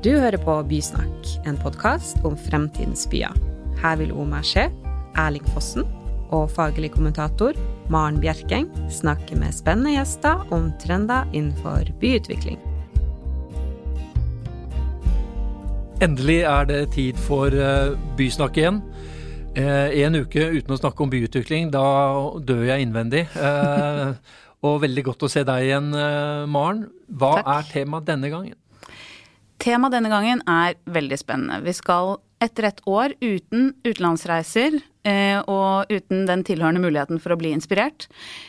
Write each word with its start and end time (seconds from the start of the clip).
Du 0.00 0.14
hører 0.16 0.40
på 0.40 0.54
Bysnakk, 0.64 1.26
en 1.44 1.58
podkast 1.60 2.22
om 2.24 2.32
fremtidens 2.32 3.02
byer. 3.12 3.34
Her 3.82 3.98
vil 4.00 4.14
Omar 4.16 4.46
Skje, 4.48 4.62
Erling 5.20 5.44
Fossen 5.52 5.84
og 6.32 6.46
faglig 6.54 6.88
kommentator 6.94 7.58
Maren 7.92 8.16
Bjerkeng 8.22 8.70
snakke 8.88 9.36
med 9.36 9.52
spennende 9.52 9.92
gjester 9.98 10.40
om 10.56 10.70
trender 10.80 11.28
innenfor 11.36 11.90
byutvikling. 12.00 12.56
Endelig 16.00 16.38
er 16.48 16.70
det 16.72 16.80
tid 16.96 17.20
for 17.26 17.52
eh, 17.52 17.92
Bysnakk 18.16 18.56
igjen. 18.56 18.80
Eh, 19.52 20.00
en 20.00 20.16
uke 20.16 20.48
uten 20.54 20.78
å 20.78 20.80
snakke 20.80 21.04
om 21.04 21.12
byutvikling, 21.12 21.68
da 21.76 21.84
dør 22.40 22.64
jeg 22.70 22.88
innvendig. 22.88 23.26
Eh, 23.36 24.16
og 24.64 24.80
veldig 24.80 25.06
godt 25.12 25.28
å 25.28 25.32
se 25.36 25.44
deg 25.44 25.68
igjen, 25.68 25.92
Maren. 26.48 26.86
Hva 27.04 27.34
Takk. 27.42 27.54
er 27.58 27.72
temaet 27.76 28.08
denne 28.08 28.32
gangen? 28.32 28.56
Temaet 29.60 29.92
denne 29.92 30.08
gangen 30.08 30.40
er 30.48 30.78
veldig 30.88 31.18
spennende. 31.20 31.60
Vi 31.66 31.74
skal 31.76 32.16
etter 32.40 32.70
et 32.70 32.80
år 32.88 33.12
uten 33.20 33.74
utenlandsreiser 33.84 34.78
eh, 35.04 35.36
og 35.44 35.90
uten 35.92 36.24
den 36.28 36.44
tilhørende 36.48 36.80
muligheten 36.80 37.20
for 37.20 37.34
å 37.34 37.38
bli 37.40 37.52
inspirert, 37.52 38.06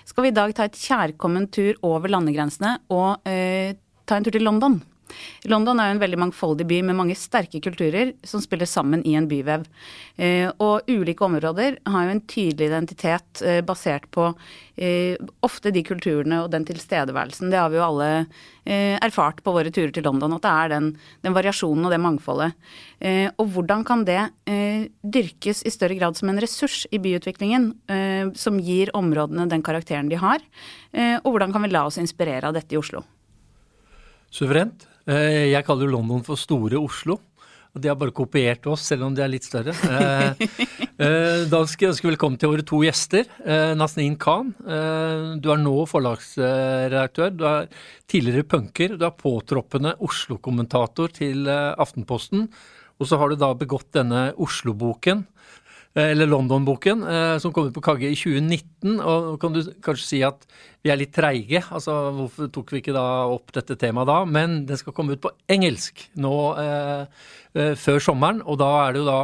skal 0.07 0.23
vi 0.23 0.31
i 0.31 0.37
dag 0.37 0.53
ta 0.55 0.69
et 0.69 0.79
kjærkommen 0.79 1.49
tur 1.51 1.75
over 1.83 2.13
landegrensene 2.13 2.77
og 2.95 3.27
eh, 3.27 3.75
ta 4.07 4.15
en 4.15 4.27
tur 4.27 4.37
til 4.37 4.47
London. 4.47 4.79
London 5.49 5.79
er 5.79 5.89
jo 5.89 5.97
en 5.97 6.03
veldig 6.03 6.19
mangfoldig 6.25 6.67
by 6.69 6.81
med 6.87 6.97
mange 6.97 7.17
sterke 7.17 7.61
kulturer 7.63 8.13
som 8.27 8.43
spiller 8.43 8.69
sammen 8.69 9.03
i 9.07 9.15
en 9.17 9.29
byvev. 9.29 9.65
Eh, 10.21 10.49
og 10.61 10.89
ulike 10.89 11.25
områder 11.25 11.79
har 11.89 12.05
jo 12.05 12.13
en 12.13 12.23
tydelig 12.29 12.67
identitet 12.69 13.41
eh, 13.45 13.61
basert 13.65 14.05
på 14.13 14.27
eh, 14.75 15.17
ofte 15.45 15.73
de 15.73 15.83
kulturene 15.87 16.43
og 16.43 16.51
den 16.53 16.67
tilstedeværelsen. 16.67 17.49
Det 17.51 17.59
har 17.59 17.71
vi 17.71 17.79
jo 17.79 17.87
alle 17.87 18.11
erfart 18.61 19.39
på 19.41 19.55
våre 19.55 19.71
turer 19.73 19.89
til 19.89 20.05
London, 20.05 20.35
at 20.35 20.43
det 20.43 20.49
er 20.51 20.69
den, 20.69 20.89
den 21.25 21.33
variasjonen 21.33 21.87
og 21.87 21.89
det 21.89 21.97
mangfoldet. 21.97 22.53
Og 23.41 23.47
hvordan 23.55 23.81
kan 23.81 24.03
det 24.05 24.19
dyrkes 25.01 25.63
i 25.65 25.71
større 25.73 25.97
grad 25.97 26.19
som 26.19 26.29
en 26.29 26.37
ressurs 26.37 26.83
i 26.93 26.99
byutviklingen, 27.01 27.71
som 28.37 28.61
gir 28.61 28.93
områdene 28.93 29.47
den 29.49 29.65
karakteren 29.65 30.13
de 30.13 30.21
har? 30.21 30.45
Og 30.93 31.31
hvordan 31.31 31.57
kan 31.57 31.65
vi 31.65 31.73
la 31.73 31.87
oss 31.89 31.97
inspirere 31.97 32.53
av 32.53 32.53
dette 32.59 32.77
i 32.77 32.79
Oslo? 32.83 33.01
Suverent. 34.29 34.90
Eh, 35.09 35.51
jeg 35.51 35.65
kaller 35.65 35.87
jo 35.87 35.97
London 35.97 36.23
for 36.25 36.39
Store 36.39 36.79
Oslo. 36.79 37.19
Og 37.71 37.79
de 37.79 37.87
har 37.87 37.95
bare 37.95 38.11
kopiert 38.11 38.65
oss, 38.67 38.83
selv 38.89 39.05
om 39.05 39.13
de 39.15 39.23
er 39.23 39.31
litt 39.31 39.47
større. 39.47 39.71
Eh, 39.71 40.41
eh, 41.05 41.43
da 41.47 41.61
skal 41.69 41.87
jeg 41.87 41.93
ønske 41.93 42.09
velkommen 42.09 42.35
til 42.39 42.51
våre 42.51 42.65
to 42.67 42.81
gjester. 42.83 43.29
Nazneen 43.79 44.17
Khan, 44.19 44.51
du 45.39 45.47
er 45.53 45.61
nå 45.61 45.77
forlagsredaktør. 45.89 47.31
Du 47.31 47.45
er 47.47 47.71
tidligere 48.11 48.45
punker. 48.45 48.97
Du 48.99 49.07
er 49.07 49.15
påtroppende 49.15 49.95
Oslo-kommentator 50.03 51.15
til 51.15 51.47
Aftenposten. 51.47 52.49
Og 52.99 53.09
så 53.09 53.17
har 53.17 53.31
du 53.31 53.39
da 53.39 53.53
begått 53.57 53.89
denne 53.95 54.29
Oslo-boken 54.37 55.23
eller 55.93 56.29
London-boken, 56.29 57.03
eh, 57.03 57.37
som 57.43 57.51
kom 57.53 57.67
ut 57.67 57.75
på 57.75 57.83
Kagge 57.83 58.07
i 58.07 58.15
2019. 58.15 58.99
Og 58.99 59.39
kan 59.41 59.53
du 59.53 59.61
kanskje 59.83 60.07
si 60.07 60.21
at 60.23 60.45
vi 60.83 60.91
er 60.93 60.99
litt 61.01 61.13
treige? 61.15 61.63
Altså, 61.67 61.95
hvorfor 62.15 62.51
tok 62.53 62.71
vi 62.71 62.79
ikke 62.79 62.95
da 62.95 63.05
opp 63.27 63.51
dette 63.55 63.75
temaet 63.79 64.07
da? 64.07 64.21
Men 64.25 64.61
den 64.69 64.79
skal 64.79 64.95
komme 64.95 65.17
ut 65.17 65.23
på 65.23 65.33
engelsk 65.51 66.05
nå 66.15 66.35
eh, 66.61 67.03
eh, 67.55 67.73
før 67.75 67.99
sommeren, 68.03 68.39
og 68.45 68.61
da 68.63 68.71
er 68.85 68.95
det 68.95 69.03
jo 69.03 69.09
da 69.09 69.19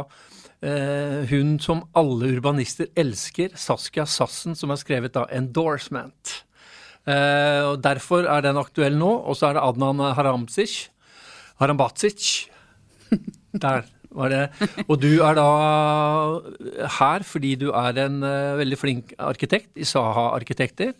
eh, 0.60 1.22
hun 1.32 1.56
som 1.62 1.86
alle 1.96 2.34
urbanister 2.36 2.92
elsker, 2.98 3.56
Saskia 3.56 4.04
Sassen, 4.04 4.58
som 4.58 4.74
har 4.74 4.80
skrevet 4.82 5.16
da 5.16 5.24
'Endorsement'. 5.24 6.42
Eh, 7.08 7.62
og 7.64 7.82
Derfor 7.82 8.28
er 8.28 8.44
den 8.44 8.60
aktuell 8.60 8.96
nå. 8.98 9.08
Og 9.24 9.36
så 9.36 9.48
er 9.48 9.56
det 9.56 9.64
Adnan 9.64 10.02
Haramzic. 10.14 10.90
Harambatsic. 11.60 12.50
Der. 13.64 13.88
Og 14.16 14.94
du 15.02 15.10
er 15.20 15.36
da 15.36 15.48
her 16.98 17.24
fordi 17.28 17.54
du 17.60 17.68
er 17.76 17.98
en 18.06 18.22
uh, 18.24 18.58
veldig 18.60 18.78
flink 18.80 19.16
arkitekt 19.20 19.76
i 19.76 19.86
Saha 19.88 20.30
Arkitekter. 20.36 20.94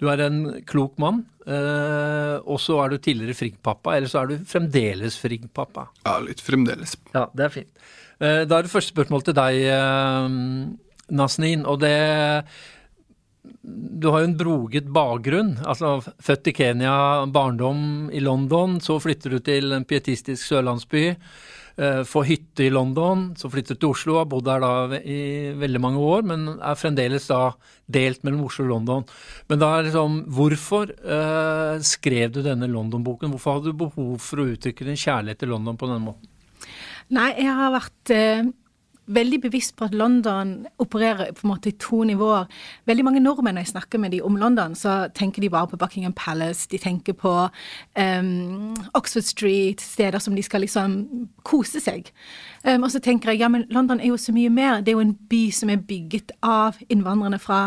Du 0.00 0.08
er 0.08 0.22
en 0.24 0.42
klok 0.68 0.96
mann, 1.00 1.22
uh, 1.46 2.40
og 2.44 2.60
så 2.62 2.78
er 2.84 2.92
du 2.92 3.00
tidligere 3.00 3.36
Frigg-pappa, 3.36 3.96
eller 3.96 4.12
så 4.12 4.22
er 4.22 4.32
du 4.32 4.44
fremdeles 4.48 5.18
Frigg-pappa. 5.20 5.88
Ja, 6.06 6.18
litt 6.24 6.40
fremdeles. 6.44 6.96
Ja, 7.14 7.26
det 7.36 7.46
er 7.46 7.56
fint. 7.60 7.72
Uh, 8.20 8.44
da 8.48 8.58
er 8.60 8.68
det 8.68 8.72
første 8.72 8.94
spørsmål 8.94 9.24
til 9.28 9.36
deg, 9.40 9.62
Nasnin, 11.10 11.64
og 11.66 11.80
det 11.82 11.96
du 13.60 14.08
har 14.10 14.22
jo 14.22 14.28
en 14.30 14.36
broget 14.38 14.88
bakgrunn. 14.92 15.54
altså 15.66 15.98
Født 16.22 16.50
i 16.50 16.54
Kenya, 16.56 17.26
barndom 17.26 18.10
i 18.12 18.20
London. 18.20 18.78
Så 18.80 18.98
flytter 19.00 19.36
du 19.36 19.38
til 19.44 19.72
en 19.76 19.84
pietistisk 19.84 20.46
sørlandsby. 20.46 21.16
Eh, 21.76 22.02
få 22.08 22.22
hytte 22.26 22.64
i 22.66 22.70
London, 22.72 23.30
så 23.38 23.50
flyttet 23.52 23.80
til 23.80 23.92
Oslo, 23.92 24.16
har 24.18 24.28
bodd 24.30 24.48
her 24.50 24.62
da 24.64 25.00
i 25.00 25.52
veldig 25.58 25.82
mange 25.82 26.02
år, 26.02 26.26
men 26.26 26.46
er 26.58 26.78
fremdeles 26.78 27.28
da 27.30 27.54
delt 27.90 28.24
mellom 28.26 28.46
Oslo 28.48 28.66
og 28.66 28.72
London. 28.74 29.06
Men 29.50 29.62
da 29.62 29.72
er 29.76 29.88
liksom, 29.88 30.20
hvorfor 30.36 30.90
uh, 31.00 31.80
skrev 31.84 32.34
du 32.34 32.42
denne 32.44 32.68
London-boken? 32.70 33.32
Hvorfor 33.34 33.58
hadde 33.58 33.72
du 33.72 33.82
behov 33.84 34.16
for 34.22 34.42
å 34.42 34.48
uttrykke 34.52 34.86
din 34.88 34.98
kjærlighet 35.00 35.42
til 35.42 35.54
London 35.54 35.78
på 35.80 35.90
denne 35.90 36.04
måten? 36.10 36.30
Nei, 37.10 37.32
jeg 37.40 37.54
har 37.58 37.74
vært 37.74 38.14
uh 38.14 38.50
veldig 39.14 39.40
bevisst 39.42 39.74
på 39.76 39.86
at 39.88 39.94
London 39.94 40.66
opererer 40.82 41.32
på 41.36 41.44
en 41.44 41.52
måte 41.52 41.70
i 41.70 41.76
to 41.80 42.02
nivåer. 42.06 42.46
Veldig 42.88 43.04
mange 43.06 43.22
nordmenn 43.22 43.58
når 43.58 43.66
jeg 43.66 43.72
snakker 43.74 44.02
med 44.02 44.14
dem 44.14 44.26
om 44.26 44.38
London, 44.40 44.74
så 44.78 45.08
tenker 45.14 45.42
de 45.42 45.50
bare 45.50 45.70
på 45.70 45.78
Buckingham 45.80 46.14
Palace, 46.16 46.68
de 46.70 46.78
tenker 46.78 47.16
på 47.18 47.32
um, 47.98 48.76
Oxford 48.94 49.26
Street, 49.26 49.80
steder 49.80 50.18
som 50.18 50.36
de 50.36 50.42
skal 50.46 50.64
liksom 50.64 50.96
kose 51.42 51.82
seg. 51.82 52.12
Um, 52.64 52.84
og 52.84 52.90
så 52.94 53.02
tenker 53.02 53.32
jeg 53.32 53.42
ja, 53.42 53.48
men 53.48 53.66
London 53.70 54.00
er 54.00 54.12
jo 54.12 54.20
så 54.20 54.32
mye 54.36 54.50
mer. 54.50 54.80
Det 54.80 54.94
er 54.94 54.98
jo 54.98 55.06
en 55.08 55.18
by 55.30 55.44
som 55.54 55.70
er 55.70 55.82
bygget 55.86 56.34
av 56.42 56.80
innvandrerne 56.88 57.40
fra 57.42 57.62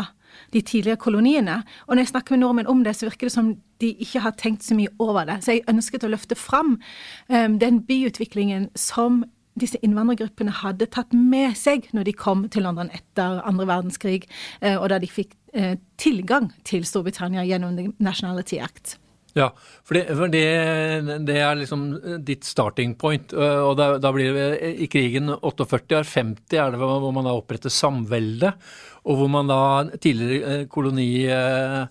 de 0.53 0.61
tidligere 0.61 0.97
koloniene. 0.97 1.61
Og 1.87 1.95
når 1.95 2.05
jeg 2.05 2.13
snakker 2.13 2.35
med 2.35 2.43
nordmenn 2.43 2.67
om 2.71 2.83
det, 2.83 2.95
så 2.95 3.05
virker 3.05 3.29
det 3.29 3.35
som 3.35 3.53
de 3.81 3.93
ikke 4.01 4.23
har 4.23 4.35
tenkt 4.39 4.63
så 4.63 4.75
mye 4.77 4.91
over 4.99 5.27
det. 5.29 5.41
Så 5.43 5.57
jeg 5.57 5.67
ønsket 5.69 6.05
å 6.05 6.11
løfte 6.13 6.37
fram 6.39 6.77
um, 7.29 7.59
den 7.61 7.81
byutviklingen 7.85 8.69
som 8.75 9.23
disse 9.59 9.77
innvandrergruppene 9.85 10.53
hadde 10.63 10.87
tatt 10.93 11.13
med 11.13 11.57
seg 11.57 11.87
når 11.93 12.03
de 12.09 12.13
kom 12.17 12.49
til 12.53 12.63
London 12.65 12.89
etter 12.93 13.41
andre 13.45 13.65
verdenskrig, 13.69 14.23
eh, 14.61 14.77
og 14.77 14.89
da 14.93 14.97
de 15.01 15.09
fikk 15.09 15.31
eh, 15.53 15.75
tilgang 16.01 16.51
til 16.67 16.85
Storbritannia 16.87 17.43
gjennom 17.47 17.77
The 17.77 17.85
Nationality 18.03 18.57
Act. 18.63 18.97
Ja, 19.33 19.47
for, 19.81 19.97
det, 19.97 20.13
for 20.13 20.29
det, 20.29 20.45
det, 21.25 21.37
er 21.41 21.55
liksom 21.57 21.97
ditt 22.25 22.45
starting 22.45 22.93
point. 23.01 23.33
Eh, 23.33 23.61
og 23.65 23.77
da, 23.79 23.97
da, 24.01 24.11
blir 24.13 24.33
det 24.37 24.73
i 24.85 24.87
krigen 24.91 25.29
48 25.33 25.97
år 26.01 26.05
50 26.09 26.57
er 26.61 26.71
det 26.73 26.79
hvor 26.81 27.13
man 27.15 27.25
da 27.25 27.33
oppretter 27.37 27.71
samvelde, 27.73 28.53
og 29.03 29.13
hvor 29.19 29.29
man 29.33 29.49
da 29.49 29.61
tidligere 29.97 30.67
koloniland 30.71 31.89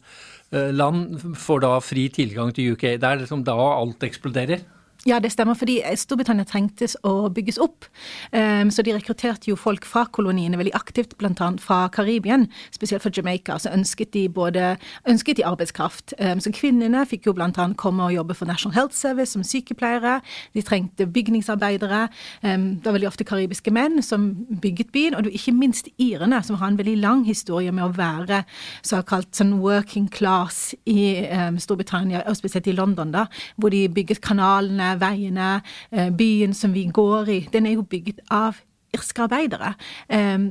får 1.42 1.58
da 1.66 1.72
fri 1.82 2.04
tilgang 2.14 2.50
til 2.54 2.72
UK. 2.76 2.84
Det 3.02 3.08
er 3.08 3.20
liksom 3.24 3.42
da 3.46 3.58
alt 3.58 4.02
eksploderer. 4.06 4.60
Ja, 5.02 5.16
det 5.18 5.32
stemmer, 5.34 5.56
fordi 5.58 5.80
Storbritannia 5.98 6.46
trengtes 6.46 6.92
å 7.02 7.26
bygges 7.34 7.56
opp. 7.58 7.88
Um, 8.30 8.68
så 8.70 8.84
de 8.86 8.92
rekrutterte 8.94 9.48
jo 9.50 9.56
folk 9.58 9.82
fra 9.88 10.04
koloniene 10.14 10.60
veldig 10.60 10.76
aktivt, 10.78 11.16
bl.a. 11.18 11.48
fra 11.58 11.88
Karibien, 11.90 12.44
spesielt 12.70 13.02
fra 13.02 13.10
Jamaica. 13.10 13.56
Så 13.58 13.72
ønsket 13.74 14.12
de 14.14 14.28
både 14.30 14.76
ønsket 15.10 15.40
de 15.40 15.46
arbeidskraft. 15.48 16.14
Um, 16.20 16.38
så 16.38 16.52
kvinnene 16.54 17.02
fikk 17.10 17.26
jo 17.26 17.34
bl.a. 17.34 17.50
komme 17.80 18.06
og 18.06 18.14
jobbe 18.14 18.36
for 18.38 18.46
National 18.46 18.76
Health 18.76 18.94
Service 18.94 19.34
som 19.34 19.42
sykepleiere. 19.42 20.20
De 20.54 20.62
trengte 20.62 21.08
bygningsarbeidere. 21.10 22.04
Um, 22.46 22.68
det 22.78 22.86
var 22.86 22.94
veldig 23.00 23.10
ofte 23.10 23.26
karibiske 23.26 23.74
menn 23.74 23.98
som 24.06 24.30
bygget 24.62 24.94
byen, 24.94 25.18
og 25.18 25.26
det 25.26 25.32
var 25.32 25.40
ikke 25.40 25.56
minst 25.58 25.90
irene, 25.98 26.44
som 26.46 26.60
har 26.62 26.70
en 26.70 26.78
veldig 26.78 26.96
lang 27.02 27.26
historie 27.26 27.74
med 27.74 27.88
å 27.88 27.96
være 27.98 28.44
såkalt 28.86 29.34
sånn 29.34 29.56
working 29.64 30.06
class 30.14 30.76
i 30.86 31.26
Storbritannia, 31.58 32.22
og 32.28 32.38
spesielt 32.38 32.70
i 32.70 32.76
London, 32.76 33.10
da, 33.10 33.26
hvor 33.58 33.74
de 33.74 33.88
bygget 33.90 34.22
kanalene 34.22 34.91
veiene, 35.00 35.62
eh, 35.90 36.10
byen 36.10 36.54
som 36.54 36.74
vi 36.74 36.86
går 36.92 37.32
i, 37.32 37.40
den 37.52 37.66
er 37.66 37.76
jo 37.78 37.86
bygd 37.88 38.22
av 38.30 38.60
irske 38.92 39.22
arbeidere. 39.24 39.70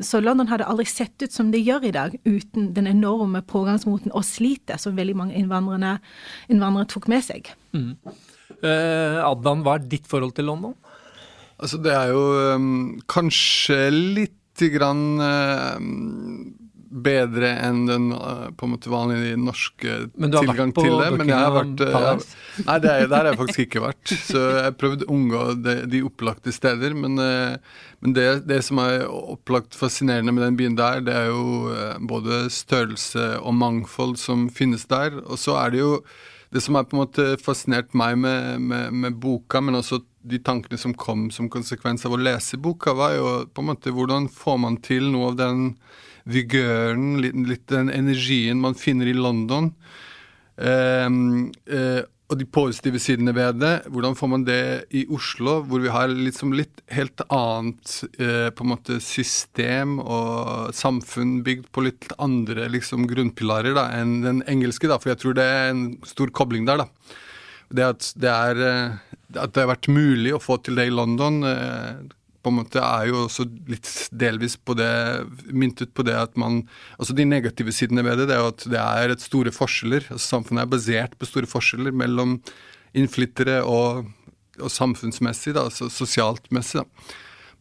Så 0.01 0.17
London 0.17 0.47
hadde 0.49 0.65
aldri 0.65 0.87
sett 0.89 1.21
ut 1.21 1.29
som 1.29 1.51
det 1.53 1.59
gjør 1.61 1.83
i 1.85 1.91
dag, 1.93 2.15
uten 2.25 2.71
den 2.73 2.87
enorme 2.89 3.43
pågangsmoten 3.45 4.09
og 4.17 4.25
slitet 4.25 4.81
som 4.81 4.95
veldig 4.97 5.13
mange 5.19 5.37
innvandrere, 5.37 5.99
tok 6.89 7.05
med 7.13 7.21
seg. 7.21 7.51
Mm. 7.77 7.93
Uh, 8.61 9.21
Adnan, 9.25 9.61
hva 9.65 9.77
er 9.77 9.85
ditt 9.89 10.09
forhold 10.09 10.33
til 10.37 10.49
London? 10.49 10.73
Altså, 11.61 11.77
det 11.81 11.93
er 11.93 12.09
jo 12.09 12.21
um, 12.55 12.99
kanskje 13.09 13.77
lite 13.93 14.71
grann 14.73 15.21
um, 15.21 16.60
bedre 16.91 17.53
enn 17.63 17.85
den 17.87 18.09
uh, 18.13 18.49
på 18.57 18.67
en 18.67 18.73
måte 18.73 18.91
vanlige 18.91 19.37
norske 19.39 19.97
tilgang 20.11 20.73
til 20.75 20.97
det. 20.99 21.09
Men 21.15 21.31
jeg 21.31 21.37
har 21.39 21.53
vært 21.55 21.83
uh, 21.85 21.95
jeg, 22.05 22.25
Nei, 22.67 22.77
det 22.83 22.91
er, 22.91 23.05
der 23.05 23.15
har 23.17 23.29
jeg 23.31 23.39
faktisk 23.39 23.63
ikke 23.65 23.83
vært. 23.85 24.13
Så 24.27 24.41
jeg 24.57 24.75
prøvde 24.81 25.07
å 25.07 25.15
unngå 25.15 25.45
de, 25.63 25.77
de 25.91 26.03
opplagte 26.07 26.53
steder. 26.55 26.97
Men, 26.97 27.15
uh, 27.21 27.87
men 28.03 28.17
det, 28.17 28.27
det, 28.49 28.59
som 28.67 28.81
er 28.83 29.05
opplagt 29.07 29.77
fascinerende 29.77 30.35
med 30.35 30.45
den 30.47 30.59
byen 30.59 30.77
der, 30.79 31.05
det 31.05 31.15
er 31.15 31.31
jo 31.31 31.71
både 32.09 32.43
størrelse 32.51 33.33
og 33.39 33.55
mangfold 33.55 34.17
som 34.19 34.49
finnes 34.51 34.87
der. 34.91 35.21
Og 35.27 35.39
så 35.39 35.55
er 35.61 35.75
det 35.75 35.83
jo 35.83 35.95
det 36.51 36.61
som 36.61 36.75
har 36.75 36.83
på 36.83 36.97
en 36.97 37.05
måte 37.05 37.25
fascinert 37.39 37.93
meg 37.95 38.17
med, 38.19 38.59
med, 38.59 38.91
med 38.91 39.19
boka, 39.23 39.61
men 39.63 39.79
også 39.79 40.01
de 40.27 40.37
tankene 40.43 40.77
som 40.77 40.93
kom 40.93 41.29
som 41.31 41.49
konsekvens 41.49 42.03
av 42.05 42.17
å 42.17 42.19
lese 42.19 42.59
boka, 42.59 42.93
var 42.97 43.15
jo 43.15 43.29
på 43.47 43.63
en 43.63 43.69
måte 43.71 43.93
hvordan 43.95 44.27
får 44.35 44.57
man 44.59 44.77
til 44.83 45.07
noe 45.13 45.31
av 45.31 45.37
den 45.39 45.61
vigøren, 46.29 47.19
litt, 47.23 47.37
litt 47.49 47.67
den 47.71 47.91
energien 47.93 48.61
man 48.61 48.77
finner 48.77 49.09
i 49.09 49.17
London. 49.17 49.71
Um, 50.61 51.49
uh, 51.71 52.03
og 52.31 52.39
de 52.39 52.47
positive 52.47 52.99
sidene 53.01 53.33
ved 53.35 53.59
det. 53.59 53.73
Hvordan 53.91 54.15
får 54.15 54.29
man 54.31 54.45
det 54.47 54.61
i 54.95 55.03
Oslo, 55.11 55.59
hvor 55.67 55.81
vi 55.83 55.91
har 55.91 56.11
liksom 56.11 56.53
litt 56.55 56.79
helt 56.93 57.23
annet 57.27 57.97
eh, 58.23 58.47
på 58.55 58.63
en 58.63 58.71
måte 58.71 58.99
system 59.03 59.97
og 59.99 60.71
samfunn 60.75 61.41
bygd 61.45 61.67
på 61.75 61.83
litt 61.89 62.07
andre 62.23 62.69
liksom, 62.71 63.03
grunnpilarer 63.11 63.75
da, 63.75 63.89
enn 63.99 64.21
den 64.23 64.41
engelske? 64.51 64.87
da, 64.87 64.99
For 65.01 65.11
jeg 65.11 65.21
tror 65.23 65.35
det 65.37 65.47
er 65.49 65.73
en 65.73 65.83
stor 66.07 66.31
kobling 66.31 66.69
der. 66.69 66.85
da. 66.85 67.17
Det 67.71 67.87
at 67.87 68.09
det, 68.15 68.31
er, 68.31 68.63
eh, 68.69 69.19
at 69.35 69.51
det 69.51 69.65
har 69.65 69.73
vært 69.73 69.91
mulig 69.91 70.35
å 70.35 70.43
få 70.43 70.61
til 70.63 70.79
det 70.79 70.87
i 70.87 70.95
London, 70.95 71.43
eh, 71.47 71.99
på 72.41 72.51
en 72.51 72.57
måte 72.59 72.81
er 72.81 73.09
jo 73.11 73.25
også 73.25 73.45
litt 73.69 73.89
delvis 74.11 74.57
på 74.57 74.75
det, 74.77 74.91
myntet 75.53 75.93
på 75.93 76.05
det 76.07 76.17
at 76.17 76.37
man 76.39 76.61
Altså 76.97 77.15
de 77.17 77.25
negative 77.25 77.73
sidene 77.75 78.03
ved 78.05 78.21
det, 78.21 78.29
det 78.29 78.37
er 78.37 78.43
jo 78.43 78.51
at 78.51 78.65
det 78.73 78.81
er 78.81 79.13
et 79.13 79.23
store 79.23 79.53
forskjeller. 79.53 80.07
altså 80.09 80.37
Samfunnet 80.37 80.65
er 80.65 80.71
basert 80.71 81.17
på 81.17 81.29
store 81.29 81.49
forskjeller 81.49 81.95
mellom 81.95 82.39
innflyttere 82.97 83.61
og, 83.63 84.07
og 84.59 84.71
samfunnsmessig, 84.71 85.55
da, 85.55 85.67
altså 85.69 85.89
sosialt 85.93 86.49
messig. 86.53 86.81
da. 86.81 87.11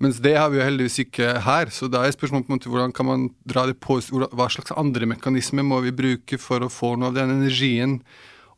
Mens 0.01 0.17
det 0.25 0.33
har 0.39 0.49
vi 0.49 0.57
jo 0.57 0.65
heldigvis 0.65 0.99
ikke 1.03 1.35
her. 1.45 1.71
Så 1.73 1.89
da 1.93 2.07
er 2.07 2.15
spørsmålet 2.15 2.47
på 2.49 2.55
en 2.55 2.57
måte 2.57 2.73
hvordan 2.73 2.95
kan 2.97 3.09
man 3.09 3.27
dra 3.49 3.67
det 3.69 3.77
på, 3.85 3.99
hva 4.01 4.49
slags 4.53 4.73
andre 4.81 5.09
mekanismer 5.13 5.67
må 5.67 5.83
vi 5.85 5.93
bruke 5.93 6.41
for 6.41 6.65
å 6.65 6.73
få 6.73 6.95
noe 6.97 7.13
av 7.13 7.19
den 7.19 7.35
energien 7.37 7.99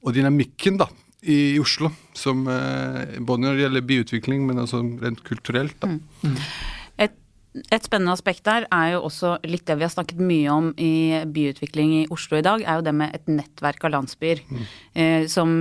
og 0.02 0.14
dynamikken 0.14 0.78
da, 0.80 0.88
i 1.22 1.58
Oslo, 1.62 1.92
som, 2.18 2.46
eh, 2.48 3.18
både 3.20 3.44
når 3.44 3.54
det 3.54 3.64
gjelder 3.64 3.88
byutvikling, 3.88 4.46
men 4.46 4.58
også 4.58 4.82
rent 5.02 5.22
kulturelt. 5.24 5.76
Da. 5.80 5.88
Mm. 6.22 6.36
Et, 6.98 7.14
et, 7.70 7.84
spennende 7.84 8.12
aspekt 8.16 8.44
der 8.48 8.66
er 8.72 8.94
jo 8.96 9.04
også 9.06 9.36
litt 9.46 9.66
det 9.66 9.78
vi 9.78 9.86
har 9.86 9.94
snakket 9.94 10.18
mye 10.18 10.50
om 10.50 10.72
i 10.76 11.22
byutvikling 11.26 11.94
i 12.00 12.06
Oslo 12.10 12.40
i 12.40 12.46
dag, 12.46 12.64
er 12.66 12.80
jo 12.80 12.86
det 12.88 12.94
med 12.98 13.14
et 13.14 13.30
nettverk 13.30 13.86
av 13.86 13.94
landsbyer. 13.96 14.42
Mm. 14.50 14.64
Eh, 14.94 15.26
som 15.30 15.54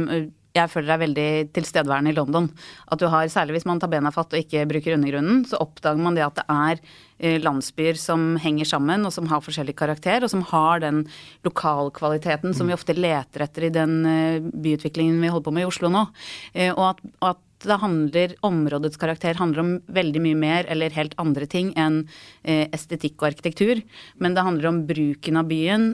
jeg 0.51 0.71
føler 0.71 0.95
er 0.95 1.01
veldig 1.05 1.27
tilstedeværende 1.55 2.11
i 2.11 2.17
London. 2.17 2.49
At 2.91 2.99
du 2.99 3.07
har, 3.11 3.29
Særlig 3.31 3.55
hvis 3.55 3.67
man 3.69 3.79
tar 3.79 3.91
bena 3.91 4.11
fatt 4.11 4.33
og 4.33 4.41
ikke 4.41 4.65
bruker 4.67 4.97
undergrunnen, 4.97 5.45
så 5.47 5.61
oppdager 5.63 6.01
man 6.03 6.17
det 6.17 6.25
at 6.25 6.41
det 6.41 6.45
er 6.51 6.81
eh, 7.19 7.37
landsbyer 7.39 7.99
som 7.99 8.35
henger 8.41 8.67
sammen, 8.67 9.05
og 9.07 9.13
som 9.15 9.29
har 9.31 9.43
forskjellig 9.45 9.77
karakter, 9.79 10.25
og 10.25 10.33
som 10.33 10.43
har 10.51 10.83
den 10.83 11.05
lokalkvaliteten 11.47 12.55
som 12.57 12.67
vi 12.67 12.75
ofte 12.75 12.97
leter 12.97 13.45
etter 13.47 13.69
i 13.69 13.71
den 13.73 13.95
eh, 14.09 14.41
byutviklingen 14.41 15.23
vi 15.23 15.31
holder 15.31 15.47
på 15.47 15.55
med 15.55 15.65
i 15.67 15.71
Oslo 15.71 15.93
nå. 15.93 16.03
Eh, 16.51 16.73
og 16.73 16.91
at, 16.91 17.01
at 17.31 17.47
det 17.61 17.77
handler, 17.77 18.35
områdets 18.43 18.97
karakter 18.99 19.37
handler 19.37 19.61
om 19.61 19.73
veldig 19.93 20.23
mye 20.25 20.39
mer 20.43 20.69
eller 20.73 20.91
helt 20.95 21.13
andre 21.21 21.45
ting 21.45 21.69
enn 21.77 22.07
estetikk 22.41 23.19
og 23.21 23.27
arkitektur. 23.27 23.83
Men 24.17 24.33
det 24.33 24.47
handler 24.47 24.71
om 24.71 24.79
bruken 24.89 25.37
av 25.37 25.45
byen 25.51 25.91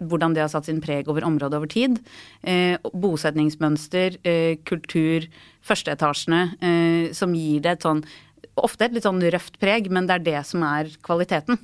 hvordan 0.00 0.34
det 0.34 0.44
har 0.44 0.52
satt 0.52 0.68
sin 0.68 0.80
preg 0.84 1.08
over 1.10 1.26
området 1.26 1.58
over 1.58 1.70
tid. 1.70 1.98
Eh, 2.42 2.76
bosetningsmønster, 2.94 4.18
eh, 4.24 4.56
kultur, 4.64 5.26
førsteetasjene, 5.64 6.42
eh, 6.60 7.12
som 7.12 7.34
gir 7.34 7.60
det 7.60 7.78
et 7.78 7.88
sånn 7.88 8.04
Ofte 8.54 8.84
et 8.84 8.92
litt 8.94 9.02
sånn 9.02 9.18
røft 9.18 9.58
preg, 9.58 9.90
men 9.90 10.06
det 10.06 10.14
er 10.14 10.22
det 10.22 10.46
som 10.46 10.62
er 10.62 10.86
kvaliteten. 11.02 11.58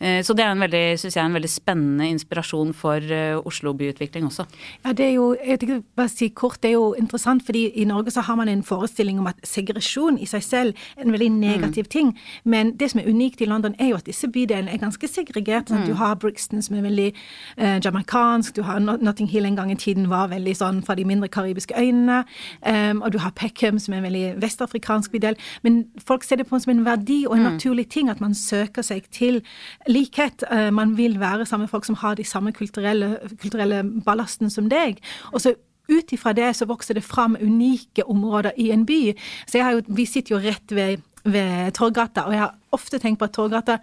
Eh, 0.00 0.22
så 0.24 0.34
det 0.36 0.44
er 0.44 0.52
en 0.54 0.64
veldig, 0.64 0.84
synes 1.00 1.16
jeg, 1.16 1.24
en 1.24 1.36
veldig 1.36 1.50
spennende 1.50 2.08
inspirasjon 2.14 2.72
for 2.76 2.96
eh, 3.00 3.36
Oslo 3.46 3.72
byutvikling 3.76 4.26
også. 4.28 4.46
Ja, 4.84 4.92
det 4.92 5.06
er 5.06 5.14
jo, 5.16 5.36
jeg 5.46 5.60
tenker 5.60 5.82
bare 5.96 6.12
si 6.12 6.28
kort, 6.28 6.60
det 6.62 6.70
er 6.70 6.76
jo 6.76 6.94
interessant, 6.98 7.44
fordi 7.46 7.68
i 7.74 7.84
Norge 7.84 8.10
så 8.10 8.24
har 8.26 8.36
man 8.36 8.48
en 8.48 8.64
forestilling 8.66 9.18
om 9.20 9.26
at 9.30 9.40
segresjon 9.46 10.18
i 10.18 10.26
seg 10.26 10.44
selv 10.44 10.86
er 10.96 11.06
en 11.06 11.12
veldig 11.12 11.30
negativ 11.30 11.86
mm. 11.88 11.92
ting. 11.92 12.12
Men 12.44 12.74
det 12.76 12.90
som 12.92 13.00
er 13.00 13.10
unikt 13.10 13.40
i 13.40 13.50
London, 13.50 13.74
er 13.78 13.92
jo 13.92 14.00
at 14.00 14.06
disse 14.06 14.28
bydelene 14.28 14.72
er 14.72 14.82
ganske 14.82 15.08
segregert. 15.08 15.70
Mm. 15.70 15.86
Du 15.86 15.94
har 15.94 16.14
Brixton 16.20 16.62
som 16.62 16.76
er 16.76 16.86
veldig 16.86 17.08
eh, 17.12 17.78
jamaicansk, 17.84 18.56
du 18.56 18.62
har 18.62 18.80
Notting 18.80 19.28
Hill 19.28 19.46
en 19.46 19.56
gang 19.56 19.72
i 19.72 19.78
tiden 19.78 20.10
var 20.10 20.30
veldig 20.32 20.54
sånn 20.56 20.82
fra 20.86 20.96
de 20.98 21.04
mindre 21.08 21.28
karibiske 21.32 21.76
øyene, 21.76 22.22
um, 22.66 23.02
og 23.02 23.12
du 23.14 23.18
har 23.22 23.34
Peckham 23.36 23.78
som 23.82 23.94
er 23.94 24.00
en 24.00 24.08
veldig 24.08 24.26
vestafrikansk 24.42 25.12
bydel. 25.14 25.38
Men 25.66 25.84
folk 26.02 26.24
ser 26.24 26.40
det 26.40 26.48
på 26.50 26.60
som 26.62 26.72
en 26.72 26.84
verdi 26.86 27.24
og 27.26 27.36
en 27.36 27.44
mm. 27.44 27.48
naturlig 27.56 27.88
ting 27.92 28.10
at 28.12 28.22
man 28.22 28.34
søker 28.36 28.86
seg 28.86 29.08
til 29.14 29.42
likhet. 29.88 30.44
Eh, 30.50 30.70
man 30.74 30.96
vil 30.98 31.20
være 31.20 31.46
sammen 31.46 31.66
med 31.66 31.70
folk 31.70 31.84
som 31.84 31.98
har 32.02 32.14
de 32.14 32.24
samme 32.24 32.52
kulturelle, 32.52 33.16
kulturelle 33.40 33.82
ballasten 34.06 34.50
som 34.50 34.70
deg. 34.70 35.00
Og 35.32 35.40
så 35.40 35.54
ut 35.88 36.12
ifra 36.12 36.32
det 36.34 36.50
så 36.56 36.66
vokser 36.66 36.98
det 36.98 37.04
fram 37.04 37.36
unike 37.40 38.04
områder 38.10 38.56
i 38.56 38.70
en 38.74 38.86
by. 38.86 39.14
Så 39.46 39.62
jo, 39.62 39.82
vi 39.88 40.06
sitter 40.06 40.36
jo 40.36 40.42
rett 40.42 40.74
ved, 40.74 41.02
ved 41.24 41.72
Torgata, 41.72 42.26
og 42.26 42.32
jeg 42.32 42.40
har 42.40 42.54
ofte 42.72 42.98
tenkt 42.98 43.18
på 43.18 43.28
at 43.28 43.36
Torgata 43.36 43.78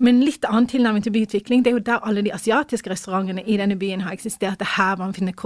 med 0.00 0.14
en 0.14 0.22
litt 0.24 0.44
annen 0.48 0.66
tilnærming 0.66 1.04
til 1.04 1.12
byutvikling. 1.14 1.62
Det 1.62 1.70
er 1.70 1.76
jo 1.76 1.84
der 1.84 2.06
alle 2.06 2.24
de 2.24 2.32
asiatiske 2.34 2.90
restaurantene 2.90 3.44
i 3.44 3.58
denne 3.60 3.76
byen 3.78 4.00
har 4.00 4.14
eksistert. 4.16 4.58
Det 4.58 4.66
er 4.66 4.76
her 4.76 4.96
man 4.96 5.12
finner 5.14 5.36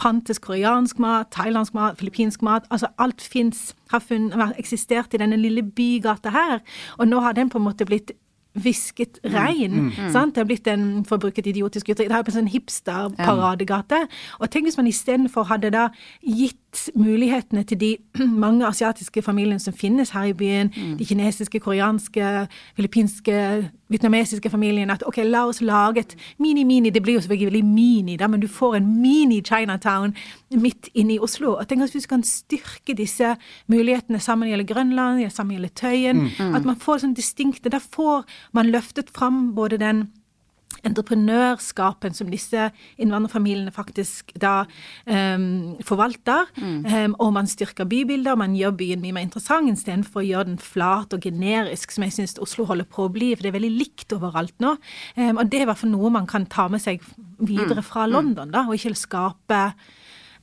fantes 0.00 0.40
koreansk 0.42 0.98
mat, 0.98 1.30
thailandsk 1.36 1.76
mat, 1.76 1.98
filippinsk 2.00 2.42
mat. 2.42 2.66
Altså 2.70 2.88
alt 2.98 3.20
fins, 3.20 3.74
har, 3.92 4.02
har 4.34 4.54
eksistert 4.58 5.14
i 5.14 5.20
denne 5.20 5.36
lille 5.36 5.62
bygata 5.62 6.32
her. 6.34 6.58
Og 6.98 7.08
nå 7.08 7.20
har 7.20 7.36
den 7.36 7.50
på 7.50 7.60
en 7.60 7.68
måte 7.68 7.86
blitt 7.86 8.12
visket 8.54 9.18
regn. 9.24 9.34
rein. 9.34 9.70
Mm, 9.70 9.92
mm, 9.96 10.12
mm. 10.12 10.30
Det 10.32 10.36
har 10.36 10.44
blitt 10.44 10.66
en, 10.66 11.04
for 11.04 11.16
å 11.16 11.24
bruke 11.24 11.38
et 11.38 11.46
idiotisk 11.46 11.88
uttrykk, 11.88 12.08
det 12.08 12.16
har 12.16 12.24
blitt 12.26 12.34
en 12.34 12.42
sånn 12.42 12.54
hipster-paradegate. 12.54 14.00
Og 14.40 14.50
tenk 14.50 14.66
hvis 14.66 14.78
man 14.80 14.90
istedenfor 14.90 15.46
hadde 15.50 15.70
da 15.70 15.88
gitt 16.26 16.90
mulighetene 16.98 17.62
til 17.66 17.80
de 17.80 17.90
mange 18.44 18.66
asiatiske 18.66 19.22
familiene 19.22 19.60
som 19.62 19.74
finnes 19.74 20.10
her 20.10 20.30
i 20.30 20.36
byen, 20.36 20.72
mm. 20.76 20.96
de 20.98 21.06
kinesiske, 21.06 21.60
koreanske, 21.60 22.46
filippinske, 22.76 23.70
vietnamesiske 23.90 24.50
familiene, 24.50 24.94
at 24.94 25.02
ok, 25.06 25.22
la 25.26 25.44
oss 25.50 25.60
lage 25.62 26.04
et 26.04 26.16
mini-mini, 26.38 26.90
det 26.90 27.02
blir 27.02 27.18
jo 27.18 27.24
selvfølgelig 27.24 27.64
mini, 27.64 28.16
da, 28.16 28.28
men 28.30 28.42
du 28.42 28.46
får 28.48 28.76
en 28.78 28.90
mini-Chinatown 29.02 30.14
midt 30.62 30.88
inne 30.94 31.16
i 31.16 31.18
Oslo. 31.22 31.56
Og 31.58 31.68
tenk 31.68 31.82
at 31.82 31.94
hvis 31.94 32.06
du 32.06 32.12
kan 32.12 32.22
styrke 32.26 32.94
disse 32.98 33.34
mulighetene 33.70 34.20
sammen 34.22 34.50
gjelder 34.50 34.68
Grønland, 34.74 35.30
sammen 35.30 35.56
gjelder 35.56 35.74
Tøyen, 35.74 36.22
mm. 36.38 36.54
at 36.54 36.66
man 36.66 36.78
får 36.78 37.02
sånn 37.02 37.16
distinkte 37.16 37.70
Da 37.70 37.78
får 37.82 38.24
man 38.56 38.72
løftet 38.72 39.12
fram 39.14 39.50
både 39.56 39.78
den 39.80 40.08
entreprenørskapen 40.86 42.14
som 42.16 42.30
disse 42.32 42.68
innvandrerfamiliene 43.00 43.72
faktisk 43.74 44.32
da 44.40 44.62
um, 45.04 45.76
forvalter. 45.86 46.48
Mm. 46.56 46.86
Um, 46.86 47.16
og 47.20 47.34
man 47.36 47.50
styrker 47.50 47.88
bybilder, 47.90 48.38
man 48.40 48.56
gjør 48.56 48.76
byen 48.78 49.02
mye 49.02 49.16
mer 49.16 49.26
interessant 49.26 49.68
istedenfor 49.72 50.22
å 50.22 50.26
gjøre 50.26 50.50
den 50.52 50.60
flat 50.62 51.16
og 51.16 51.26
generisk, 51.26 51.92
som 51.92 52.06
jeg 52.06 52.16
syns 52.16 52.38
Oslo 52.40 52.64
holder 52.70 52.88
på 52.88 53.06
å 53.06 53.12
bli. 53.12 53.32
For 53.34 53.44
det 53.44 53.52
er 53.52 53.58
veldig 53.58 53.74
likt 53.76 54.16
overalt 54.16 54.56
nå. 54.62 54.76
Um, 55.18 55.36
og 55.36 55.46
det 55.50 55.60
er 55.60 55.66
i 55.66 55.70
hvert 55.70 55.82
fall 55.82 55.94
noe 55.94 56.14
man 56.14 56.28
kan 56.30 56.48
ta 56.50 56.68
med 56.72 56.82
seg 56.82 57.04
videre 57.38 57.82
mm. 57.82 57.88
fra 57.90 58.06
mm. 58.06 58.12
London, 58.14 58.54
da, 58.54 58.66
og 58.68 58.78
ikke 58.78 58.96
skape 58.98 59.64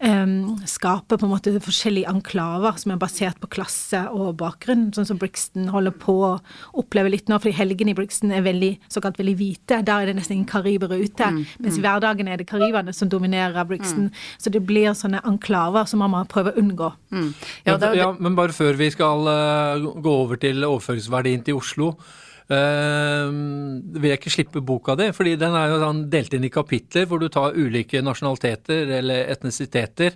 um, 0.03 0.57
skape 0.69 1.17
på 1.17 1.25
en 1.25 1.31
måte 1.31 1.53
forskjellige 1.63 2.09
enklaver 2.11 2.77
som 2.81 2.93
er 2.93 2.99
basert 3.01 3.39
på 3.41 3.49
klasse 3.57 4.03
og 4.13 4.35
bakgrunn, 4.39 4.87
sånn 4.95 5.07
som 5.09 5.19
Brixton 5.21 5.69
holder 5.73 5.95
på 5.97 6.15
å 6.27 6.33
oppleve 6.77 7.11
litt 7.13 7.31
nå, 7.31 7.39
fordi 7.41 7.55
helgene 7.57 7.93
i 7.93 7.97
Brixton 7.97 8.33
er 8.35 8.45
veldig, 8.45 8.73
såkalt 8.93 9.19
veldig 9.19 9.35
hvite. 9.39 9.81
Der 9.87 10.03
er 10.03 10.11
det 10.11 10.17
nesten 10.19 10.37
ingen 10.37 10.49
karibere 10.49 10.99
ute. 10.99 11.31
Mm, 11.33 11.41
mens 11.63 11.79
i 11.79 11.81
mm. 11.81 11.87
hverdagen 11.87 12.31
er 12.31 12.41
det 12.41 12.49
kariberne 12.49 12.93
som 12.95 13.11
dominerer 13.11 13.67
Brixton. 13.69 14.11
Mm. 14.11 14.21
Så 14.43 14.53
det 14.53 14.63
blir 14.67 14.93
sånne 14.97 15.23
enklaver 15.27 15.89
som 15.89 16.03
man 16.03 16.13
må 16.13 16.23
prøve 16.29 16.53
å 16.53 16.61
unngå. 16.61 16.91
Mm. 17.11 17.33
Ja, 17.65 17.77
det, 17.81 17.93
ja, 17.99 18.11
men 18.19 18.37
bare 18.37 18.55
før 18.55 18.77
vi 18.79 18.91
skal 18.93 19.27
uh, 19.27 19.91
gå 19.97 20.15
over 20.23 20.39
til 20.41 20.63
overføringsverdien 20.67 21.45
til 21.47 21.61
Oslo. 21.61 21.93
Uh, 22.47 23.27
vil 23.99 24.07
jeg 24.07 24.21
ikke 24.21 24.31
slippe 24.31 24.61
boka 24.63 24.93
di, 24.95 25.09
fordi 25.11 25.33
den 25.39 25.55
er 25.59 25.67
jo 25.67 25.81
sånn 25.81 26.05
delt 26.11 26.31
inn 26.37 26.45
i 26.47 26.51
kapitler 26.53 27.03
hvor 27.09 27.19
du 27.19 27.27
tar 27.27 27.57
ulike 27.59 27.99
nasjonaliteter 27.99 28.93
eller 29.01 29.27
etnisiteter. 29.33 30.15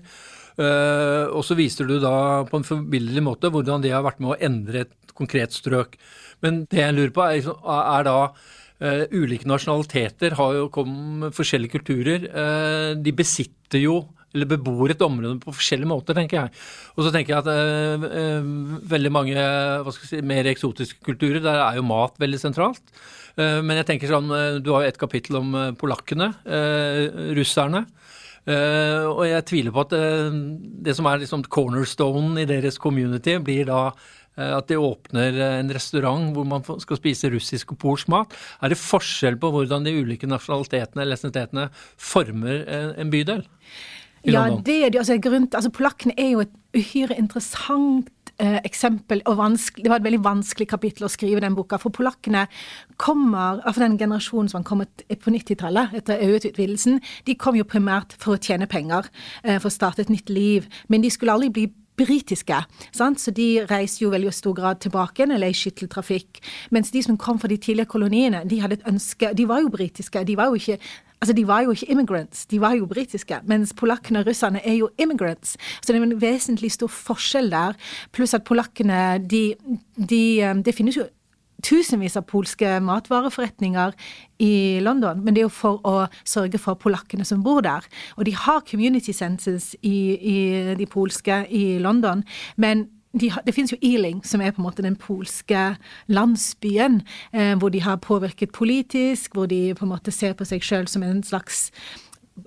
Uh, 0.56 1.28
og 1.36 1.44
så 1.48 1.58
viser 1.60 1.90
du 1.90 1.98
da 2.00 2.44
på 2.48 2.60
en 2.60 2.68
forbilledlig 2.68 3.24
måte 3.26 3.52
hvordan 3.52 3.84
de 3.84 3.92
har 3.92 4.06
vært 4.06 4.24
med 4.24 4.34
å 4.34 4.40
endre 4.48 4.86
et 4.86 5.16
konkret 5.18 5.52
strøk. 5.56 6.00
Men 6.44 6.64
det 6.72 6.80
jeg 6.80 6.96
lurer 6.96 7.14
på, 7.16 7.26
er, 7.26 7.42
liksom, 7.42 7.60
er 7.76 8.08
da 8.08 8.18
uh, 8.32 9.04
ulike 9.12 9.52
nasjonaliteter 9.52 10.40
har 10.40 10.56
jo 10.56 10.72
kommet 10.72 11.26
med 11.26 11.36
forskjellige 11.36 11.76
kulturer. 11.76 12.30
de 12.96 13.16
besitter 13.16 13.84
jo 13.84 14.06
eller 14.32 14.48
bebor 14.48 14.92
et 14.94 15.02
område 15.04 15.40
på 15.44 15.54
forskjellige 15.56 15.92
måter, 15.92 16.18
tenker 16.18 16.40
jeg. 16.40 16.54
Og 16.96 17.06
så 17.06 17.14
tenker 17.14 17.36
jeg 17.36 17.44
at 17.44 17.50
øh, 17.52 18.06
øh, 18.22 18.52
veldig 18.92 19.12
mange 19.14 19.48
si, 19.98 20.22
mer 20.26 20.48
eksotiske 20.52 21.04
kulturer, 21.06 21.42
der 21.44 21.60
er 21.66 21.80
jo 21.80 21.88
mat 21.88 22.16
veldig 22.22 22.40
sentralt. 22.40 22.84
Uh, 23.40 23.60
men 23.64 23.78
jeg 23.80 23.88
tenker 23.88 24.12
sånn, 24.12 24.32
du 24.60 24.74
har 24.74 24.86
jo 24.86 24.92
et 24.92 25.00
kapittel 25.00 25.40
om 25.40 25.54
polakkene, 25.80 26.34
uh, 26.44 27.28
russerne. 27.38 27.86
Uh, 28.42 29.06
og 29.06 29.22
jeg 29.30 29.46
tviler 29.52 29.76
på 29.76 29.84
at 29.86 29.94
det 30.84 30.96
som 30.98 31.08
er 31.08 31.22
liksom 31.22 31.46
cornerstone 31.46 32.42
i 32.42 32.50
deres 32.50 32.80
community, 32.82 33.38
blir 33.40 33.70
da 33.70 33.92
at 34.42 34.70
de 34.72 34.78
åpner 34.80 35.36
en 35.44 35.70
restaurant 35.76 36.30
hvor 36.34 36.46
man 36.48 36.64
skal 36.64 36.98
spise 36.98 37.30
russisk 37.34 37.74
og 37.74 37.82
polsk 37.82 38.08
mat. 38.10 38.32
Er 38.64 38.72
det 38.72 38.80
forskjell 38.80 39.36
på 39.38 39.50
hvordan 39.54 39.84
de 39.86 39.92
ulike 39.92 40.26
nasjonalitetene 40.26 41.04
eller 41.04 41.20
etnisitetene 41.20 41.66
former 42.00 42.64
en 42.96 43.12
bydel? 43.12 43.44
I 44.24 44.32
ja, 44.32 44.40
London? 44.40 44.58
Ja, 44.58 44.64
det 44.66 44.80
er 44.86 44.90
det. 44.90 45.00
Altså, 45.04 45.18
grunn, 45.22 45.48
altså, 45.54 45.72
polakkene 45.74 46.16
er 46.18 46.34
jo 46.36 46.44
et 46.44 46.54
uhyre 46.78 47.18
interessant 47.20 48.32
eh, 48.42 48.60
eksempel, 48.66 49.22
og 49.26 49.42
det 49.78 49.90
var 49.90 50.00
et 50.00 50.08
veldig 50.08 50.22
vanskelig 50.24 50.68
kapittel 50.72 51.08
å 51.08 51.12
skrive 51.12 51.44
den 51.44 51.58
boka. 51.58 51.80
For 51.82 51.94
polakkene 51.94 52.46
kommer, 53.02 53.62
altså 53.66 53.84
den 53.84 54.00
generasjonen 54.00 54.52
som 54.52 54.62
har 54.62 54.70
kommet 54.70 55.06
på 55.10 55.34
90-tallet, 55.34 55.98
etter 56.02 56.22
EU-utvidelsen, 56.22 57.02
de 57.28 57.36
kom 57.36 57.58
jo 57.60 57.68
primært 57.68 58.16
for 58.22 58.38
å 58.38 58.42
tjene 58.42 58.70
penger, 58.72 59.10
eh, 59.44 59.60
for 59.60 59.70
å 59.72 59.78
starte 59.78 60.06
et 60.06 60.14
nytt 60.14 60.30
liv. 60.30 60.70
Men 60.88 61.02
de 61.06 61.14
skulle 61.14 61.34
aldri 61.34 61.50
bli 61.50 61.70
britiske. 62.02 62.58
Sant? 62.96 63.20
Så 63.20 63.34
de 63.36 63.66
reiser 63.70 64.06
jo 64.06 64.14
veldig 64.14 64.34
stor 64.34 64.56
grad 64.58 64.82
tilbake 64.84 65.28
eller 65.28 65.52
i 65.52 65.58
skytteltrafikk. 65.58 66.42
Mens 66.72 66.92
de 66.92 67.04
som 67.06 67.20
kom 67.20 67.40
fra 67.40 67.52
de 67.52 67.58
tidligere 67.58 67.92
koloniene, 67.92 68.44
de 68.48 68.62
hadde 68.62 68.80
et 68.80 68.90
ønske 68.90 69.34
De 69.38 69.46
var 69.46 69.62
jo 69.62 69.70
britiske. 69.74 70.24
De 70.26 70.38
var 70.38 70.50
jo 70.50 70.60
ikke 70.60 70.80
Altså, 71.22 71.34
De 71.34 71.48
var 71.48 71.62
jo 71.62 71.72
ikke 71.72 71.92
immigrants, 71.92 72.46
de 72.46 72.62
var 72.62 72.74
jo 72.74 72.86
britiske. 72.90 73.40
Mens 73.46 73.74
polakkene 73.78 74.20
og 74.20 74.28
russerne 74.28 74.62
er 74.66 74.74
jo 74.74 74.90
immigrants. 74.98 75.58
Så 75.82 75.94
det 75.94 76.00
er 76.02 76.04
en 76.04 76.22
vesentlig 76.22 76.72
stor 76.72 76.88
forskjell 76.88 77.52
der. 77.52 77.78
Pluss 78.12 78.34
at 78.34 78.44
polakkene, 78.44 79.20
de, 79.30 79.56
de, 80.10 80.50
um, 80.50 80.64
Det 80.64 80.76
finnes 80.76 80.98
jo 80.98 81.06
tusenvis 81.62 82.18
av 82.18 82.26
polske 82.30 82.80
matvareforretninger 82.82 83.94
i 84.42 84.80
London, 84.82 85.22
men 85.22 85.36
det 85.36 85.44
er 85.44 85.46
jo 85.46 85.54
for 85.54 85.82
å 85.86 86.08
sørge 86.26 86.58
for 86.62 86.80
polakkene 86.82 87.26
som 87.28 87.44
bor 87.46 87.62
der. 87.62 87.86
Og 88.18 88.26
de 88.26 88.34
har 88.36 88.66
community 88.66 89.14
centers 89.14 89.76
i, 89.82 90.18
i 90.18 90.38
de 90.78 90.90
polske 90.90 91.44
i 91.50 91.78
London, 91.78 92.26
men 92.58 92.88
de, 93.14 93.32
det 93.46 93.54
finnes 93.56 93.74
jo 93.74 93.80
Ealing, 93.84 94.22
som 94.26 94.42
er 94.42 94.54
på 94.56 94.62
en 94.62 94.68
måte 94.68 94.86
den 94.86 94.96
polske 94.96 95.76
landsbyen, 96.08 97.02
eh, 97.34 97.56
hvor 97.60 97.70
de 97.70 97.82
har 97.84 98.00
påvirket 98.04 98.52
politisk, 98.56 99.34
hvor 99.34 99.50
de 99.52 99.74
på 99.76 99.86
en 99.86 99.92
måte 99.92 100.12
ser 100.16 100.34
på 100.34 100.48
seg 100.48 100.64
sjøl 100.64 100.88
som 100.88 101.04
en 101.04 101.24
slags 101.24 101.70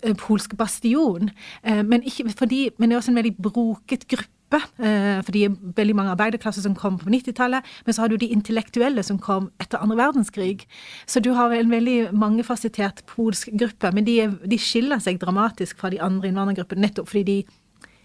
eh, 0.02 0.14
polsk 0.16 0.56
bastion. 0.56 1.30
Eh, 1.62 1.83
men, 1.85 2.02
ikke, 2.02 2.30
fordi, 2.38 2.71
men, 2.78 2.88
det 2.88 2.97
er 2.97 3.02
også 3.02 3.12
en 3.12 3.21
veldig 3.21 3.35
broket 3.42 4.09
gruppe. 4.09 4.30
Eh, 4.78 5.18
er 5.18 5.56
veldig 5.76 5.97
mange 5.99 6.14
arbeiderklasser 6.14 6.62
som 6.62 6.76
kom 6.78 6.97
på 6.99 7.11
90-tallet, 7.12 7.66
men 7.85 7.94
så 7.94 8.04
har 8.04 8.09
du 8.09 8.16
de 8.16 8.30
intellektuelle 8.33 9.02
som 9.02 9.18
kom 9.18 9.50
etter 9.61 9.83
andre 9.83 9.99
verdenskrig. 10.00 10.64
Så 11.06 11.21
du 11.21 11.33
har 11.35 11.52
en 11.52 11.71
veldig 11.71 12.14
mangefasettert 12.14 13.04
polsk 13.11 13.52
gruppe, 13.52 13.92
men 13.92 14.09
de, 14.09 14.16
de 14.47 14.59
skiller 14.59 15.02
seg 15.02 15.21
dramatisk 15.21 15.83
fra 15.83 15.92
de 15.92 16.00
andre 16.00 16.30
innvandrergruppene 16.30 16.87
nettopp 16.87 17.11
fordi 17.11 17.25
de 17.25 17.38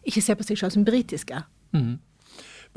ikke 0.09 0.23
ser 0.23 0.39
på 0.39 0.47
seg 0.47 0.59
selv 0.59 0.75
som 0.75 0.87
britiske. 0.87 1.43
Mm. 1.75 1.99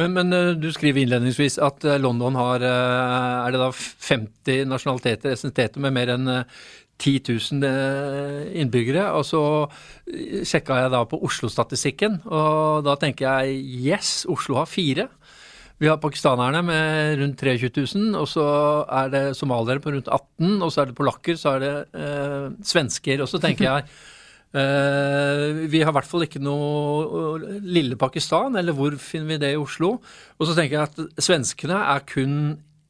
Men, 0.00 0.14
men, 0.16 0.32
eh, 0.32 0.54
du 0.56 0.70
skriver 0.72 1.02
innledningsvis 1.02 1.58
at 1.62 1.84
eh, 1.84 2.00
London 2.00 2.37
har 2.38 2.64
eh, 2.64 3.46
er 3.46 3.52
det 3.52 3.61
da 3.61 3.70
50 3.72 4.70
nasjonaliteter, 4.70 5.34
essenteter 5.34 5.82
med 5.84 5.94
mer 5.96 6.14
enn 6.14 6.30
10 7.02 7.20
000 7.61 8.54
innbyggere. 8.62 9.08
Og 9.18 9.26
så 9.26 9.42
sjekka 10.46 10.78
jeg 10.84 10.92
da 10.94 11.02
på 11.08 11.18
Oslo-statistikken, 11.26 12.20
og 12.30 12.84
da 12.87 12.94
tenker 13.00 13.26
jeg 13.26 13.58
yes, 13.90 14.22
Oslo 14.30 14.61
har 14.61 14.70
fire. 14.70 15.08
Vi 15.82 15.88
har 15.90 15.99
pakistanerne 15.99 16.61
med 16.62 17.18
rundt 17.18 17.40
23 17.42 17.72
000, 17.75 18.14
og 18.14 18.28
så 18.30 18.46
er 18.87 19.08
det 19.11 19.22
somaliere 19.34 19.82
på 19.82 19.90
rundt 19.90 20.06
18 20.06 20.62
og 20.62 20.70
så 20.70 20.84
er 20.84 20.90
det 20.90 20.94
polakker, 20.94 21.34
så 21.34 21.56
er 21.56 21.64
det 21.64 21.72
eh, 21.99 22.44
svensker. 22.62 23.25
Og 23.25 23.30
så 23.30 23.40
tenker 23.42 23.66
jeg 23.66 23.88
vi 24.52 25.80
har 25.80 25.88
i 25.88 25.97
hvert 25.97 26.09
fall 26.09 26.26
ikke 26.26 26.42
noe 26.44 27.06
uh, 27.09 27.44
lille 27.64 27.97
Pakistan, 27.97 28.59
eller 28.61 28.76
hvor 28.76 28.92
finner 29.00 29.30
vi 29.30 29.38
det 29.40 29.54
i 29.54 29.61
Oslo? 29.61 29.94
Og 30.37 30.44
så 30.44 30.56
tenker 30.59 30.76
jeg 30.76 30.90
at 30.90 31.25
svenskene 31.25 31.78
er 31.94 32.04
kun 32.04 32.35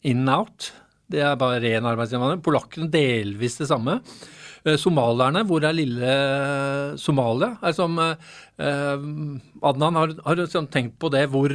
in-out. 0.03 0.73
Det 1.07 1.23
er 1.23 1.39
bare 1.39 1.61
ren 1.63 1.87
arbeidsinnvandring. 1.87 2.43
Polakkene 2.43 2.91
delvis 2.91 3.61
det 3.61 3.71
samme. 3.71 4.01
Uh, 4.67 4.75
somalierne, 4.75 5.45
hvor 5.47 5.63
er 5.63 5.79
lille 5.79 6.17
Somalia? 6.99 7.55
Som, 7.77 8.03
Adnan 8.59 10.01
har, 10.03 10.19
har 10.27 10.43
liksom 10.43 10.67
tenkt 10.67 10.99
på 10.99 11.13
det. 11.15 11.29
Hvor, 11.31 11.55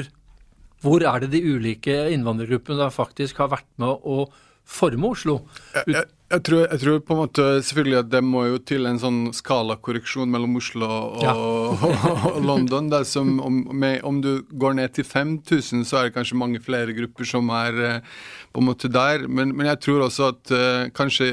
hvor 0.83 1.03
er 1.03 1.25
det 1.25 1.33
de 1.35 1.43
ulike 1.51 2.05
innvandrergruppene 2.15 2.87
faktisk 2.95 3.43
har 3.43 3.51
vært 3.57 3.71
med 3.75 4.07
å 4.07 4.29
forme 4.67 5.11
Oslo? 5.17 5.41
Ut 5.83 6.15
jeg, 6.27 6.43
tror, 6.43 6.63
jeg 6.65 6.79
tror, 6.81 6.97
på 7.07 7.15
en 7.15 7.19
måte 7.21 7.43
selvfølgelig 7.63 7.97
at 8.01 8.09
det 8.11 8.19
må 8.25 8.41
jo 8.49 8.57
til 8.67 8.87
en 8.89 8.99
sånn 8.99 9.19
skalakorreksjon 9.35 10.27
mellom 10.31 10.57
Oslo 10.59 10.87
og, 10.87 11.21
ja. 11.23 11.35
og 12.33 12.41
London. 12.43 12.89
Som, 13.07 13.37
om, 13.43 13.61
med, 13.71 14.01
om, 14.07 14.19
du 14.23 14.43
går 14.51 14.75
ned 14.75 14.97
til 14.97 15.07
5000, 15.07 15.85
så 15.87 16.01
er 16.01 16.09
det 16.09 16.17
kanskje 16.17 16.39
mange 16.39 16.59
flere 16.63 16.95
grupper 16.97 17.29
som 17.31 17.47
er 17.55 17.79
eh, 17.79 18.17
på 18.51 18.59
en 18.59 18.67
måte 18.67 18.91
der. 18.91 19.23
Men, 19.31 19.55
men 19.55 19.71
jeg 19.71 19.79
tror 19.87 20.03
også 20.07 20.31
at 20.33 20.51
uh, 20.51 20.89
kanskje 20.97 21.29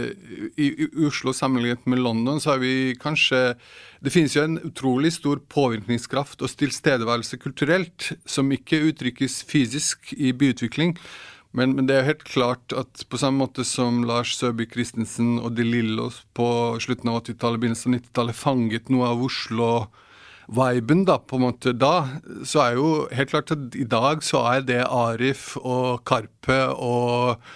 i, 0.55 0.71
i, 0.71 0.89
Oslo 1.09 1.35
sammenlignet 1.35 1.87
med 1.91 2.03
London, 2.05 2.39
så 2.39 2.55
har 2.55 2.63
vi 2.63 2.95
kanskje 3.01 3.55
Det 4.05 4.13
finnes 4.13 4.35
jo 4.37 4.43
en 4.45 4.59
utrolig 4.61 5.15
stor 5.17 5.41
påvirkningskraft 5.49 6.43
og 6.45 6.51
tilstedeværelse 6.61 7.39
kulturelt 7.41 8.13
som 8.29 8.53
ikke 8.53 8.83
uttrykkes 8.91 9.43
fysisk 9.49 10.13
i 10.13 10.35
byutvikling. 10.37 10.99
Men, 11.55 11.77
men, 11.77 11.87
det 11.87 11.97
er 11.97 12.09
helt 12.09 12.25
klart 12.27 12.75
at 12.75 13.05
på 13.07 13.19
samme 13.21 13.45
måte 13.45 13.63
som 13.67 14.03
Lars 14.09 14.33
Søby 14.35 14.67
Christensen 14.71 15.37
og 15.39 15.53
De 15.55 15.67
Lillos 15.67 16.25
på 16.35 16.47
slutten 16.83 17.13
av 17.13 17.21
80-tallet, 17.23 17.63
begynnelsen 17.63 17.95
av 17.95 18.01
90-tallet 18.01 18.39
fanget 18.39 18.91
noe 18.91 19.13
av 19.13 19.23
Oslo-viben 19.23 21.05
da, 21.07 21.21
på 21.23 21.39
en 21.39 21.45
måte 21.47 21.77
da, 21.79 21.95
så 22.43 22.65
er 22.65 22.81
jo 22.81 22.89
helt 23.15 23.31
klart 23.31 23.55
at 23.55 23.79
i 23.79 23.87
dag 23.87 24.27
så 24.27 24.43
er 24.51 24.67
det 24.67 24.81
Arif 24.89 25.53
og 25.63 26.03
Karpe 26.11 26.59
og 26.75 27.47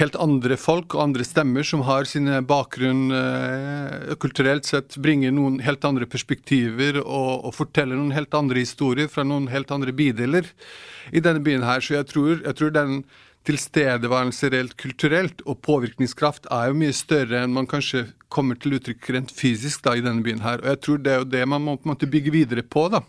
helt 0.00 0.16
andre 0.20 0.58
folk 0.60 0.94
og 0.96 1.04
andre 1.06 1.24
stemmer 1.24 1.64
som 1.64 1.84
har 1.86 2.08
sine 2.08 2.42
bakgrunn 2.44 3.14
eh, 3.16 4.16
kulturelt 4.20 4.68
sett, 4.68 4.98
bringer 5.00 5.32
noen 5.32 5.60
helt 5.64 5.86
andre 5.88 6.08
perspektiver 6.10 6.98
og, 7.00 7.46
og, 7.46 7.54
forteller 7.56 7.96
noen 7.96 8.12
helt 8.16 8.34
andre 8.36 8.60
historier 8.60 9.08
fra 9.12 9.24
noen 9.24 9.48
helt 9.52 9.72
andre 9.72 9.94
bydeler 9.96 10.50
i 11.14 11.22
denne 11.24 11.40
byen 11.46 11.64
her. 11.64 11.80
Så 11.80 11.96
jeg 11.96 12.10
tror, 12.10 12.42
jeg 12.42 12.58
tror 12.58 12.74
den 12.74 13.00
tilstedeværelse 13.46 14.50
reelt 14.52 14.76
kulturelt 14.80 15.42
og 15.46 15.60
påvirkningskraft 15.64 16.48
er 16.52 16.70
jo 16.70 16.78
mye 16.80 16.94
større 16.96 17.44
enn 17.44 17.54
man 17.54 17.68
kanskje 17.70 18.08
kommer 18.32 18.58
til 18.58 18.76
uttrykk 18.78 19.10
rent 19.14 19.32
fysisk 19.34 19.84
da 19.86 19.94
i 19.96 20.02
denne 20.04 20.24
byen 20.26 20.42
her. 20.44 20.62
Og 20.64 20.72
jeg 20.72 20.80
tror 20.82 21.02
det 21.02 21.12
er 21.12 21.20
jo 21.22 21.28
det 21.36 21.44
man 21.48 21.62
må 21.62 21.76
på 21.78 21.86
en 21.86 21.94
måte 21.94 22.10
bygge 22.10 22.34
videre 22.34 22.66
på. 22.66 22.88
da. 22.92 23.02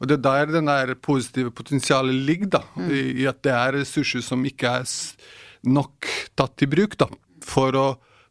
Og 0.00 0.08
det 0.08 0.18
er 0.18 0.24
der 0.26 0.52
den 0.58 0.68
der 0.68 0.94
positive 0.94 1.52
potensialet 1.54 2.14
ligger, 2.14 2.58
da. 2.58 2.62
Mm. 2.76 2.90
I, 2.92 3.26
at 3.30 3.42
det 3.46 3.54
er 3.54 3.78
ressurser 3.78 4.24
som 4.24 4.44
ikke 4.44 4.74
er 4.82 4.90
nok 5.66 6.10
tatt 6.36 6.62
i 6.62 6.68
bruk 6.70 6.98
da, 7.00 7.08
for 7.44 7.78
å 7.78 7.86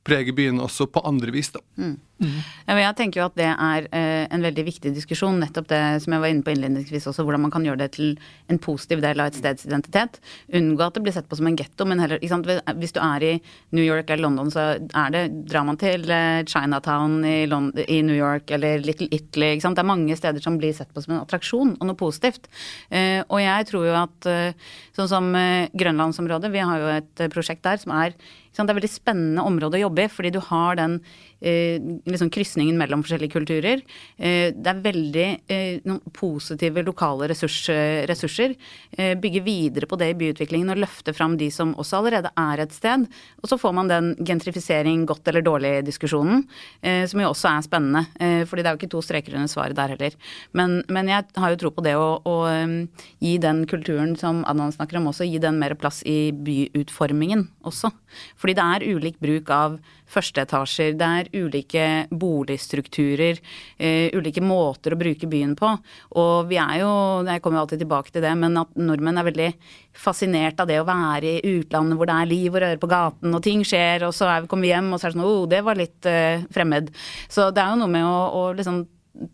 prege 0.06 0.36
byen 0.38 0.62
også 0.62 0.88
på 0.92 1.02
andre 1.08 1.34
vis. 1.34 1.50
da. 1.56 1.64
Mm. 1.80 1.96
Mm. 2.16 2.36
Jeg 2.80 2.96
tenker 2.96 3.20
jo 3.20 3.26
at 3.28 3.36
det 3.36 3.50
er 3.52 3.88
eh, 3.92 4.24
en 4.32 4.44
veldig 4.46 4.64
viktig 4.70 4.94
diskusjon, 4.96 5.36
nettopp 5.42 5.68
det 5.68 5.82
som 6.06 6.16
jeg 6.16 6.24
var 6.24 6.32
inne 6.32 6.46
på 6.46 6.54
innledningsvis 6.54 7.10
også, 7.12 7.26
hvordan 7.28 7.44
man 7.44 7.52
kan 7.52 7.66
gjøre 7.68 7.82
det 7.82 7.90
til 7.98 8.14
en 8.52 8.60
positiv 8.62 9.02
del 9.04 9.20
av 9.20 9.32
et 9.32 9.40
steds 9.40 9.68
identitet. 9.68 10.22
Unngå 10.56 10.86
at 10.86 10.96
det 10.96 11.04
blir 11.04 11.16
sett 11.16 11.28
på 11.28 11.36
som 11.36 11.50
en 11.50 11.58
getto, 11.60 11.88
men 11.88 12.00
heller 12.00 12.22
Hvis 12.80 12.96
du 12.96 13.02
er 13.04 13.24
i 13.24 13.34
New 13.76 13.84
York 13.84 14.10
eller 14.10 14.24
London, 14.24 14.52
så 14.52 14.78
er 14.80 15.12
det 15.12 15.24
Drar 15.50 15.66
man 15.68 15.80
til 15.82 16.08
eh, 16.10 16.46
Chinatown 16.48 17.20
i, 17.26 17.46
London, 17.52 17.84
i 17.84 18.00
New 18.02 18.16
York 18.16 18.52
eller 18.56 18.80
Little 18.80 19.10
Italy, 19.12 19.54
ikke 19.56 19.68
sant. 19.68 19.76
Det 19.76 19.84
er 19.84 19.92
mange 19.92 20.16
steder 20.16 20.42
som 20.44 20.60
blir 20.62 20.74
sett 20.74 20.94
på 20.96 21.04
som 21.04 21.18
en 21.18 21.24
attraksjon 21.26 21.76
og 21.76 21.90
noe 21.90 22.00
positivt. 22.00 22.48
Eh, 22.90 23.22
og 23.28 23.44
jeg 23.44 23.68
tror 23.70 23.86
jo 23.90 24.00
at 24.00 24.32
sånn 24.96 25.12
som 25.12 25.30
Grønlandsområdet, 25.76 26.50
vi 26.54 26.64
har 26.64 26.80
jo 26.80 26.90
et 26.96 27.24
prosjekt 27.34 27.66
der 27.66 27.82
som 27.82 27.92
er 27.96 28.16
det 28.64 28.72
er 28.72 28.78
veldig 28.78 28.92
spennende 28.92 29.44
område 29.44 29.80
å 29.80 29.86
jobbe 29.88 30.06
i, 30.06 30.12
fordi 30.12 30.32
du 30.36 30.40
har 30.48 30.78
den 30.80 31.00
liksom 31.42 32.30
krysningen 32.30 32.78
mellom 32.78 33.04
forskjellige 33.04 33.34
kulturer. 33.36 33.82
Eh, 34.18 34.54
det 34.56 34.72
er 34.72 34.82
veldig 34.84 35.26
eh, 35.52 35.82
noen 35.86 36.02
positive 36.16 36.84
lokale 36.86 37.30
ressurs, 37.32 37.68
ressurser. 38.10 38.56
Bygge 38.96 39.42
videre 39.44 39.88
på 39.90 39.98
det 40.00 40.12
i 40.14 40.18
byutviklingen 40.18 40.72
og 40.72 40.80
løfte 40.80 41.14
fram 41.16 41.36
de 41.40 41.50
som 41.52 41.74
også 41.76 42.00
allerede 42.00 42.32
er 42.40 42.64
et 42.64 42.74
sted. 42.74 43.06
Og 43.42 43.50
så 43.52 43.58
får 43.60 43.74
man 43.76 43.92
den 43.92 44.12
gentrifisering 44.26 45.04
godt 45.10 45.28
eller 45.28 45.44
dårlig-diskusjonen, 45.46 46.46
som 47.10 47.22
jo 47.22 47.32
også 47.32 47.50
er 47.52 47.66
spennende. 47.66 48.06
fordi 48.48 48.64
det 48.64 48.70
er 48.70 48.76
jo 48.76 48.80
ikke 48.80 48.92
to 48.94 49.02
streker 49.04 49.36
under 49.36 49.52
svaret 49.52 49.76
der 49.76 49.94
heller. 49.96 50.16
Men, 50.54 50.78
men, 50.88 51.10
jeg 51.12 51.28
har 51.36 51.52
jo 51.52 51.60
tro 51.66 51.72
på 51.76 51.84
det 51.86 51.96
å, 52.00 52.22
å 52.24 52.36
gi 53.20 53.36
den 53.44 53.66
kulturen 53.70 54.16
som 54.20 54.44
Adnan 54.48 54.74
snakker 54.76 55.00
om, 55.00 55.12
også 55.12 55.28
gi 55.28 55.42
den 55.44 55.60
mer 55.60 55.76
plass 55.80 56.02
i 56.08 56.32
byutformingen 56.32 57.50
også. 57.68 57.92
Fordi 58.40 58.56
det 58.58 58.66
er 58.66 58.88
ulik 58.96 59.20
bruk 59.24 59.52
av 59.54 59.80
førsteetasjer, 60.16 60.96
det 61.00 61.10
er 61.20 61.30
ulike 61.36 61.86
boligstrukturer, 62.12 63.42
uh, 63.80 64.16
ulike 64.16 64.44
måter 64.44 64.96
å 64.96 65.00
bruke 65.00 65.30
byen 65.32 65.56
på. 65.60 65.72
Og 66.22 66.50
vi 66.50 66.60
er 66.62 66.82
jo, 66.82 66.92
jeg 67.28 67.44
kommer 67.44 67.60
jo 67.60 67.66
alltid 67.66 67.84
tilbake 67.86 68.16
til 68.16 68.26
det, 68.26 68.34
men 68.40 68.58
at 68.62 68.74
nordmenn 68.80 69.22
er 69.22 69.30
veldig 69.30 69.52
fascinert 69.96 70.60
av 70.60 70.72
det 70.72 70.82
å 70.82 70.88
være 70.88 71.38
i 71.38 71.54
utlandet 71.60 72.00
hvor 72.00 72.10
det 72.10 72.18
er 72.18 72.32
liv 72.32 72.50
og 72.52 72.64
røre 72.64 72.82
på 72.82 72.92
gaten 72.92 73.38
og 73.38 73.46
ting 73.46 73.64
skjer, 73.68 74.08
og 74.08 74.16
så 74.16 74.32
er 74.32 74.50
kommer 74.50 74.68
vi 74.68 74.74
hjem 74.74 74.92
og 74.92 75.00
så 75.00 75.08
er 75.08 75.14
det 75.14 75.20
sånn 75.20 75.30
oh, 75.30 75.46
det 75.52 75.62
var 75.66 75.80
litt 75.80 76.10
uh, 76.10 76.44
fremmed. 76.56 76.92
Så 77.32 77.52
det 77.56 77.64
er 77.64 77.74
jo 77.74 77.82
noe 77.84 77.96
med 77.96 78.08
å, 78.08 78.20
å 78.40 78.44
liksom 78.58 78.86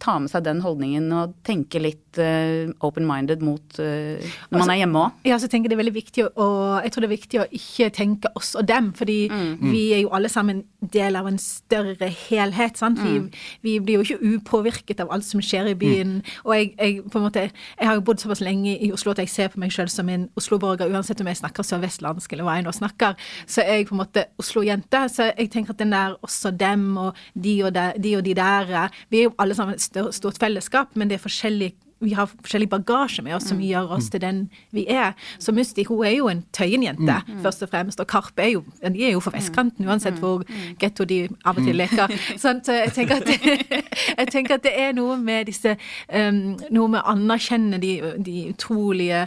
ta 0.02 0.18
med 0.22 0.32
seg 0.32 0.46
den 0.46 0.62
holdningen 0.62 1.08
og 1.16 1.36
tenke 1.48 1.82
litt 1.82 2.11
litt 2.12 2.20
uh, 2.20 2.72
open-minded 2.86 3.42
mot 3.42 3.80
uh, 3.80 3.84
når 3.84 4.22
altså, 4.22 4.60
man 4.60 4.70
er 4.70 4.80
hjemme 4.82 5.02
òg. 5.02 5.22
Ja, 5.26 5.38
så 5.40 5.48
tenker 5.48 5.70
jeg 5.70 5.72
det 5.72 5.78
er 5.78 5.84
veldig 5.84 5.96
viktig 5.96 6.26
å, 6.28 6.48
jeg 6.84 6.92
tror 6.92 7.04
det 7.04 7.10
er 7.10 7.16
viktig 7.16 7.42
å 7.42 7.48
ikke 7.52 7.90
tenke 7.96 8.32
oss 8.36 8.54
og 8.60 8.68
dem, 8.68 8.92
fordi 8.98 9.30
mm. 9.32 9.72
vi 9.72 9.84
er 9.96 10.04
jo 10.04 10.12
alle 10.16 10.30
sammen 10.30 10.64
del 10.82 11.16
av 11.16 11.28
en 11.30 11.40
større 11.42 12.10
helhet. 12.28 12.78
sant? 12.78 13.00
Vi, 13.02 13.20
mm. 13.20 13.30
vi 13.62 13.78
blir 13.80 14.00
jo 14.00 14.06
ikke 14.06 14.36
upåvirket 14.36 15.04
av 15.04 15.12
alt 15.14 15.26
som 15.28 15.42
skjer 15.44 15.72
i 15.72 15.76
byen. 15.78 16.18
Mm. 16.20 16.32
Og 16.46 16.56
jeg, 16.56 16.72
jeg, 16.78 17.04
på 17.12 17.20
en 17.20 17.28
måte, 17.28 17.46
jeg 17.52 17.90
har 17.90 18.00
jo 18.00 18.06
bodd 18.06 18.24
såpass 18.24 18.44
lenge 18.44 18.76
i 18.78 18.92
Oslo 18.94 19.14
at 19.14 19.22
jeg 19.24 19.32
ser 19.32 19.52
på 19.54 19.62
meg 19.62 19.74
sjøl 19.74 19.92
som 19.92 20.10
en 20.12 20.28
Oslo-borger, 20.40 20.92
uansett 20.92 21.22
om 21.22 21.30
jeg 21.30 21.42
snakker 21.42 21.68
sørvestlandsk 21.68 22.34
eller 22.34 22.48
hva 22.48 22.58
jeg 22.60 22.68
nå 22.68 22.76
snakker. 22.76 23.30
Så 23.46 23.64
er 23.64 23.82
jeg 23.82 23.90
på 23.90 23.96
en 23.98 24.04
måte 24.04 24.26
Oslo-jente. 24.42 25.06
Så 25.14 25.32
jeg 25.32 25.52
tenker 25.54 25.76
at 25.76 25.84
den 25.84 25.94
der 25.94 26.18
også 26.22 26.54
dem 26.56 26.90
og 27.00 27.18
de 27.34 27.58
og 27.66 27.76
de, 27.76 27.88
de, 28.02 28.16
og 28.18 28.26
de 28.26 28.34
der 28.38 28.72
Vi 29.12 29.22
er 29.22 29.30
jo 29.30 29.36
alle 29.40 29.56
sammen 29.56 29.76
et 29.76 30.14
stort 30.16 30.40
fellesskap, 30.42 30.96
men 30.96 31.10
det 31.10 31.20
er 31.20 31.24
forskjellig 31.24 31.72
vi 32.02 32.14
har 32.18 32.30
forskjellig 32.30 32.70
bagasje 32.70 33.24
med 33.24 33.36
oss 33.36 33.48
som 33.50 33.60
mm. 33.60 33.66
gjør 33.68 33.94
oss 33.98 34.10
til 34.10 34.22
den 34.24 34.42
vi 34.76 34.86
er. 34.90 35.14
Så 35.40 35.54
Musti 35.56 35.86
hun 35.88 36.04
er 36.06 36.16
jo 36.16 36.30
en 36.32 36.44
Tøyen-jente, 36.54 37.18
mm. 37.28 37.34
mm. 37.36 37.42
først 37.46 37.64
og 37.64 37.70
fremst. 37.70 38.00
Og 38.00 38.08
Karpe 38.08 38.42
er 38.42 38.52
jo, 38.56 38.64
de 38.82 39.06
er 39.06 39.14
jo 39.16 39.22
fra 39.24 39.36
vestkanten, 39.36 39.88
uansett 39.88 40.20
hvor 40.22 40.44
getto 40.82 41.06
de 41.06 41.24
av 41.46 41.58
og 41.58 41.66
til 41.66 41.78
leker. 41.78 42.14
Sånn, 42.42 42.64
så 42.66 42.82
jeg 42.82 42.94
tenker, 42.98 43.22
at, 43.22 43.30
jeg 44.20 44.32
tenker 44.32 44.58
at 44.58 44.66
det 44.66 44.76
er 44.78 44.96
noe 44.98 45.18
med 45.22 45.50
disse 45.52 45.78
um, 46.10 46.40
Noe 46.72 46.90
med 46.90 47.02
å 47.02 47.12
anerkjenne 47.14 47.78
de, 47.82 47.92
de 48.24 48.48
utrolige 48.52 49.26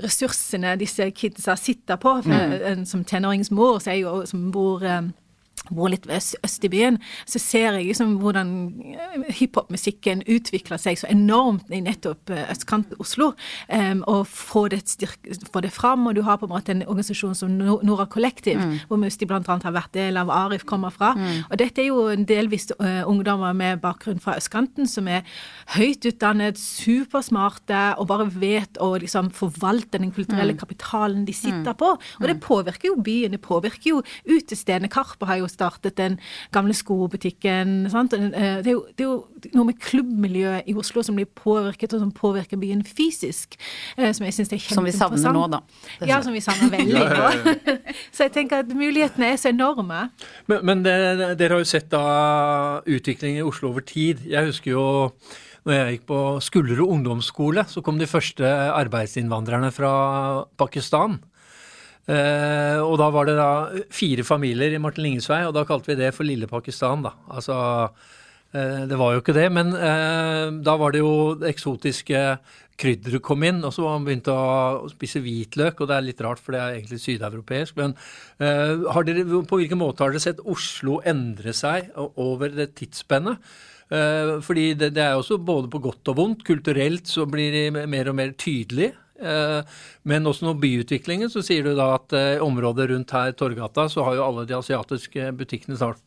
ressursene 0.00 0.74
disse 0.80 1.04
kidsa 1.14 1.56
sitter 1.60 1.98
på. 2.00 2.14
For, 2.24 2.84
som 2.88 3.04
tenåringsmor, 3.04 3.80
som 4.26 4.46
bor 4.54 4.84
um, 4.84 5.10
bor 5.68 5.90
litt 5.92 6.08
øst, 6.10 6.36
øst, 6.44 6.64
i 6.64 6.72
byen, 6.72 6.98
så 7.28 7.38
ser 7.38 7.76
jeg 7.78 7.90
liksom 7.90 8.16
hvordan 8.22 8.50
eh, 8.94 9.28
hiphop-musikken 9.40 10.24
utvikler 10.26 10.80
seg 10.80 10.98
så 11.00 11.10
enormt 11.12 11.70
i 11.70 11.82
nettopp 11.84 12.30
østkant 12.30 12.70
østkanten 12.70 13.00
Oslo. 13.00 13.32
Um, 13.68 14.02
og 14.06 14.26
få 14.26 14.68
det, 14.68 14.82
få 15.52 15.60
det 15.60 15.72
fram. 15.72 16.06
Og 16.06 16.14
du 16.14 16.22
har 16.22 16.38
på 16.38 16.46
en 16.46 16.52
måte 16.52 16.72
en 16.72 16.82
organisasjon 16.86 17.34
som 17.34 17.50
Nora 17.50 18.06
Kollektiv, 18.06 18.58
mm. 18.58 18.78
hvor 18.88 19.00
Musti 19.00 19.26
bl.a. 19.26 19.40
har 19.46 19.74
vært 19.74 19.94
del 19.94 20.16
av, 20.16 20.30
Arif 20.30 20.64
kommer 20.64 20.90
fra. 20.90 21.14
Mm. 21.16 21.44
Og 21.50 21.58
dette 21.58 21.82
er 21.82 21.88
jo 21.88 22.14
delvis 22.16 22.70
uh, 22.80 23.02
ungdommer 23.08 23.52
med 23.56 23.80
bakgrunn 23.80 24.20
fra 24.20 24.36
østkanten 24.38 24.88
som 24.88 25.08
er 25.08 25.24
høyt 25.76 26.04
utdannet, 26.06 26.58
supersmarte 26.58 27.96
og 27.98 28.08
bare 28.10 28.28
vet 28.30 28.78
å 28.80 28.94
liksom 29.00 29.30
forvalte 29.34 30.00
den 30.00 30.12
kulturelle 30.14 30.54
mm. 30.54 30.60
kapitalen 30.60 31.24
de 31.26 31.34
sitter 31.36 31.72
mm. 31.72 31.78
på. 31.80 31.92
Og 32.20 32.26
det 32.26 32.38
mm. 32.38 32.44
påvirker 32.44 32.90
jo 32.90 32.98
byen, 33.00 33.36
det 33.36 33.42
påvirker 33.44 33.94
jo 33.94 34.02
utestedene. 34.28 34.90
Karpe 34.90 35.28
har 35.28 35.40
jo 35.42 35.49
startet 35.50 35.96
den 35.98 36.18
gamle 36.54 36.74
skobutikken. 36.76 37.88
Sant? 37.92 38.14
Eh, 38.16 38.60
det 38.64 38.70
er, 38.70 38.72
jo, 38.72 38.84
det 38.96 39.04
er, 39.04 39.10
jo, 39.10 39.50
noe 39.58 39.70
med 39.70 39.80
klubbmiljøet 39.82 40.70
i 40.70 40.76
Oslo 40.78 41.04
som 41.06 41.18
blir 41.18 41.28
påvirket, 41.28 41.94
og 41.96 42.04
som 42.04 42.14
påvirker 42.14 42.60
byen 42.60 42.84
fysisk. 42.86 43.58
Eh, 43.96 44.12
som 44.16 44.26
jeg 44.26 44.38
syns 44.38 44.54
er 44.54 44.62
kjempeinteressant. 44.62 44.78
Som 44.78 44.88
vi 44.88 44.96
savner 44.96 45.36
nå, 45.36 45.46
da. 45.52 45.62
Ja, 46.08 46.22
som 46.24 46.36
vi 46.36 46.44
savner 46.44 46.72
veldig 46.72 47.04
nå. 47.10 47.76
så 48.14 48.28
jeg 48.28 48.36
tenker 48.38 48.64
at 48.64 48.72
mulighetene 48.74 49.34
er 49.34 49.40
så 49.40 49.52
enorme. 49.52 50.08
Men, 50.50 50.64
men 50.66 50.86
det, 50.86 50.96
dere 51.40 51.58
har 51.58 51.64
jo 51.64 51.70
sett 51.70 51.90
da 51.92 52.04
utviklingen 52.86 53.42
i 53.42 53.46
Oslo 53.46 53.74
over 53.74 53.84
tid. 53.86 54.24
Jeg 54.30 54.52
husker 54.52 54.76
jo 54.76 54.84
når 55.68 55.76
jeg 55.76 55.96
gikk 55.96 56.06
på 56.08 56.20
Skullerud 56.40 56.94
ungdomsskole, 56.94 57.66
så 57.68 57.82
kom 57.84 57.98
de 58.00 58.08
første 58.08 58.48
arbeidsinnvandrerne 58.48 59.68
fra 59.76 59.92
Pakistan. 60.60 61.18
Uh, 62.08 62.80
og 62.80 62.96
da 62.98 63.10
var 63.12 63.28
det 63.28 63.36
da 63.38 63.50
fire 63.92 64.24
familier 64.26 64.72
i 64.72 64.80
Martin 64.82 65.04
Linges 65.04 65.28
vei, 65.30 65.42
og 65.46 65.54
da 65.54 65.66
kalte 65.68 65.92
vi 65.92 65.98
det 66.00 66.14
for 66.16 66.26
Lille 66.26 66.48
Pakistan, 66.50 67.04
da. 67.04 67.12
Altså 67.30 67.56
uh, 67.90 68.82
Det 68.88 68.98
var 68.98 69.14
jo 69.14 69.22
ikke 69.22 69.36
det, 69.36 69.46
men 69.52 69.74
uh, 69.76 70.48
da 70.64 70.74
var 70.80 70.94
det 70.94 71.04
jo 71.04 71.36
det 71.38 71.52
eksotiske 71.52 72.24
krydderet 72.80 73.22
kom 73.22 73.44
inn, 73.44 73.60
og 73.66 73.74
så 73.76 73.84
var 73.84 73.98
man 73.98 74.06
begynt 74.08 74.30
å 74.32 74.88
spise 74.88 75.20
hvitløk, 75.20 75.82
og 75.82 75.90
det 75.90 75.98
er 75.98 76.06
litt 76.06 76.22
rart, 76.24 76.40
for 76.40 76.56
det 76.56 76.62
er 76.62 76.78
egentlig 76.78 77.02
sydeuropeisk. 77.02 77.76
Men 77.76 77.92
dere, 78.40 79.24
på 79.44 79.58
hvilken 79.60 79.76
måte 79.82 80.00
har 80.00 80.14
dere 80.14 80.22
sett 80.24 80.40
Oslo 80.48 80.96
endre 81.04 81.52
seg 81.52 81.92
over 82.16 82.56
det 82.56 82.72
tidsspennet? 82.80 83.52
fordi 83.90 84.68
det, 84.78 84.92
det 84.94 85.02
er 85.02 85.16
også 85.18 85.40
både 85.42 85.66
på 85.66 85.80
godt 85.82 86.12
og 86.12 86.14
vondt. 86.16 86.44
Kulturelt 86.46 87.10
så 87.10 87.24
blir 87.26 87.50
de 87.50 87.86
mer 87.90 88.08
og 88.08 88.14
mer 88.20 88.36
tydelige. 88.38 88.94
Eh, 89.20 89.78
men 90.08 90.28
også 90.28 90.46
nå 90.46 90.56
byutviklingen, 90.60 91.30
så 91.32 91.44
sier 91.44 91.66
du 91.66 91.74
da 91.78 91.92
at 91.98 92.16
i 92.16 92.24
eh, 92.36 92.44
området 92.44 92.90
rundt 92.92 93.14
her, 93.16 93.34
Torgata, 93.36 93.88
så 93.92 94.06
har 94.06 94.18
jo 94.18 94.26
alle 94.26 94.46
de 94.48 94.56
asiatiske 94.56 95.30
butikkene 95.36 95.78
snart 95.78 96.00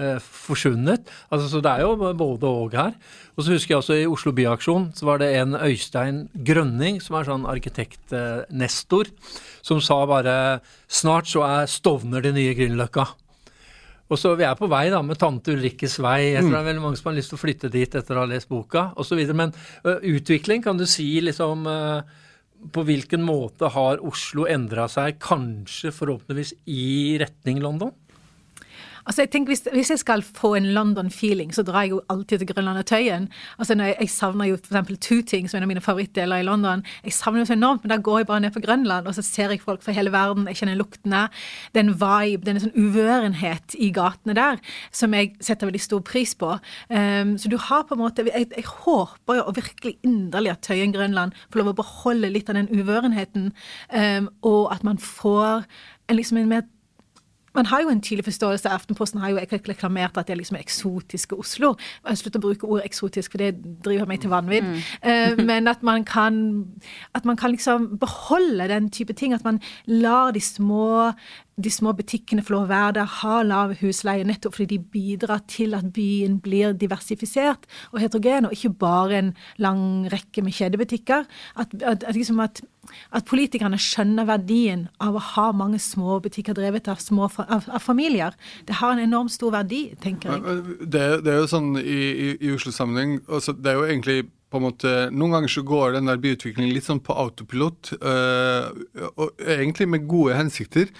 eh, 0.00 0.16
forsvunnet. 0.18 1.10
Altså, 1.28 1.50
så 1.52 1.62
det 1.64 1.72
er 1.74 1.84
jo 1.84 2.12
både 2.18 2.50
og 2.50 2.76
her. 2.76 2.94
Og 3.34 3.44
så 3.44 3.54
husker 3.54 3.74
jeg 3.74 3.82
også 3.82 3.98
i 4.00 4.06
Oslo 4.08 4.34
Byaksjon 4.36 4.92
så 4.96 5.08
var 5.08 5.20
det 5.20 5.32
en 5.38 5.58
Øystein 5.58 6.24
Grønning, 6.46 7.02
som 7.04 7.18
er 7.18 7.28
sånn 7.28 7.48
arkitekt-nestor, 7.50 9.12
som 9.64 9.82
sa 9.84 10.00
bare 10.08 10.38
snart 10.88 11.28
så 11.30 11.44
er 11.46 11.70
Stovner 11.70 12.24
det 12.24 12.34
nye 12.36 12.56
Grünerløkka. 12.56 13.10
Og 14.12 14.20
så 14.20 14.34
Vi 14.36 14.44
er 14.44 14.56
på 14.58 14.68
vei 14.68 14.90
da 14.92 15.00
med 15.02 15.18
tante 15.18 15.54
Ulrikkes 15.54 15.96
vei. 16.02 16.34
Jeg 16.34 16.44
tror 16.44 16.52
det 16.52 16.60
er 16.60 16.68
veldig 16.68 16.82
mange 16.84 16.98
som 17.00 17.08
har 17.10 17.16
lyst 17.16 17.32
til 17.32 17.38
å 17.38 17.40
flytte 17.40 17.70
dit 17.72 17.94
etter 17.96 18.14
å 18.14 18.22
ha 18.22 18.28
lest 18.28 18.50
boka 18.52 18.90
osv. 19.00 19.20
Men 19.32 19.54
uh, 19.86 19.96
utvikling, 20.04 20.62
kan 20.62 20.76
du 20.78 20.84
si 20.86 21.08
liksom 21.24 21.64
uh, 21.66 22.04
på 22.72 22.84
hvilken 22.86 23.24
måte 23.24 23.68
har 23.74 24.02
Oslo 24.06 24.46
endra 24.48 24.86
seg, 24.90 25.18
kanskje 25.22 25.92
forhåpentligvis 25.94 26.54
i 26.70 27.18
retning 27.20 27.60
London? 27.64 27.92
Altså 29.06 29.22
jeg 29.22 29.30
tenker, 29.30 29.50
hvis, 29.52 29.64
hvis, 29.72 29.90
jeg 29.90 30.00
skal 30.00 30.22
få 30.22 30.54
en 30.54 30.66
London-feeling, 30.76 31.52
så 31.54 31.62
drar 31.62 31.84
jeg 31.84 31.90
jo 31.90 32.00
alltid 32.08 32.38
til 32.38 32.48
Grønland 32.48 32.78
og 32.78 32.86
Tøyen. 32.86 33.28
Altså 33.58 33.76
jeg, 33.78 33.96
jeg, 34.00 34.10
savner 34.10 34.48
jo 34.48 34.56
f.eks. 34.56 34.98
Tooting, 35.00 35.50
som 35.50 35.58
er 35.58 35.60
en 35.60 35.66
av 35.66 35.72
mine 35.74 35.84
favorittdeler 35.84 36.40
i 36.40 36.46
London. 36.46 36.84
Jeg 37.04 37.12
savner 37.12 37.42
jo 37.42 37.50
så 37.50 37.56
enormt, 37.58 37.84
men 37.84 37.92
da 37.92 37.98
går 38.00 38.22
jeg 38.22 38.26
bare 38.30 38.40
ned 38.40 38.54
på 38.54 38.62
Grønland, 38.64 39.06
og 39.06 39.14
så 39.14 39.22
ser 39.22 39.52
jeg 39.52 39.60
folk 39.60 39.82
fra 39.84 39.92
hele 39.92 40.12
verden. 40.12 40.48
Jeg 40.48 40.62
kjenner 40.62 40.78
luktene. 40.80 41.26
Det 41.72 41.82
er 41.82 41.86
en 41.86 41.94
vibe, 42.00 42.44
det 42.44 42.52
er 42.52 42.58
en 42.58 42.64
sånn 42.66 42.78
uvørenhet 42.80 43.76
i 43.76 43.90
gatene 43.94 44.36
der 44.38 44.60
som 44.94 45.14
jeg 45.14 45.34
setter 45.44 45.68
veldig 45.68 45.82
stor 45.82 46.04
pris 46.06 46.34
på. 46.38 46.54
Um, 46.88 47.34
så 47.40 47.50
du 47.50 47.58
har 47.60 47.84
på 47.84 47.96
en 47.96 48.00
måte 48.00 48.24
Jeg, 48.24 48.48
jeg 48.56 48.64
håper 48.64 49.36
jo 49.38 49.42
og 49.44 49.56
virkelig 49.56 49.98
inderlig 50.06 50.54
at 50.54 50.62
Tøyen 50.64 50.94
Grønland 50.94 51.34
får 51.52 51.60
lov 51.60 51.74
å 51.74 51.80
beholde 51.82 52.30
litt 52.32 52.48
av 52.48 52.56
den 52.56 52.70
uvørenheten, 52.72 53.50
um, 53.92 54.30
og 54.42 54.72
at 54.72 54.84
man 54.86 54.98
får 54.98 55.66
en, 56.08 56.16
liksom 56.16 56.40
en 56.40 56.48
mer 56.48 56.64
man 57.54 57.66
har 57.66 57.82
jo 57.82 57.88
en 57.88 58.00
tydelig 58.00 58.24
forståelse. 58.24 58.68
Aftenposten 58.68 59.20
har 59.20 59.30
jo 59.30 59.38
reklamert 59.52 60.16
at 60.16 60.26
det 60.26 60.34
er 60.34 60.40
liksom 60.40 60.58
eksotiske 60.58 61.38
Oslo. 61.38 61.74
Jeg 62.08 62.18
slutter 62.18 62.40
å 62.40 62.46
bruke 62.48 62.66
ordet 62.66 62.88
eksotisk, 62.88 63.34
for 63.34 63.42
det 63.42 63.54
driver 63.84 64.10
meg 64.10 64.20
til 64.22 64.32
vanvidd. 64.32 64.66
Mm. 64.66 64.82
Uh, 65.04 65.44
men 65.44 65.70
at 65.70 65.82
man, 65.82 66.04
kan, 66.04 66.64
at 67.14 67.24
man 67.24 67.36
kan 67.36 67.54
liksom 67.54 67.94
beholde 67.98 68.68
den 68.68 68.90
type 68.90 69.12
ting. 69.12 69.34
At 69.34 69.44
man 69.44 69.60
lar 69.86 70.34
de 70.34 70.40
små 70.40 71.12
de 71.56 71.70
små 71.70 71.92
butikkene 71.94 72.42
får 72.42 72.54
lov 72.54 72.64
å 72.66 72.70
være 72.72 72.94
der, 72.98 73.10
ha 73.20 73.38
lav 73.46 73.74
husleie, 73.78 74.26
nettopp 74.26 74.56
fordi 74.56 74.74
de 74.74 74.90
bidrar 74.94 75.44
til 75.50 75.76
at 75.78 75.86
byen 75.94 76.40
blir 76.42 76.74
diversifisert 76.78 77.68
og 77.92 78.00
heterogen, 78.02 78.48
og 78.48 78.56
ikke 78.56 78.72
bare 78.80 79.20
en 79.20 79.32
lang 79.62 79.84
rekke 80.12 80.42
med 80.44 80.56
kjedebutikker. 80.56 81.26
At, 81.54 81.74
at, 81.80 82.02
at, 82.02 82.14
liksom 82.16 82.42
at, 82.42 82.62
politikerne 83.30 83.78
skjønner 83.80 84.26
verdien 84.28 84.88
av 85.02 85.16
å 85.16 85.22
ha 85.32 85.48
mange 85.56 85.78
små 85.80 86.18
butikker 86.24 86.56
drevet 86.58 86.90
av, 86.90 87.00
små, 87.00 87.30
av, 87.46 87.68
av 87.70 87.82
familier. 87.82 88.34
Det 88.66 88.80
har 88.80 88.94
en 88.94 89.04
enormt 89.06 89.32
stor 89.32 89.54
verdi, 89.54 89.86
tenker 90.02 90.34
jeg. 90.34 90.78
Det, 90.82 91.04
det 91.24 91.32
er 91.32 91.42
jo 91.42 91.50
sånn 91.50 91.74
i, 91.80 92.00
i, 92.10 92.30
i 92.44 92.54
Oslo-sammenheng 92.54 93.20
altså, 93.24 93.54
Det 93.56 93.70
er 93.70 93.78
jo 93.78 93.86
egentlig 93.88 94.24
på 94.54 94.60
en 94.60 94.66
måte, 94.68 94.90
Noen 95.10 95.34
ganger 95.34 95.50
så 95.50 95.64
går 95.66 95.96
den 95.96 96.10
der 96.10 96.20
byutviklingen 96.22 96.74
litt 96.76 96.86
sånn 96.86 97.02
på 97.02 97.14
autopilot, 97.18 97.96
øh, 97.98 99.08
og 99.16 99.40
egentlig 99.42 99.88
med 99.90 100.04
gode 100.06 100.36
hensikter. 100.38 100.92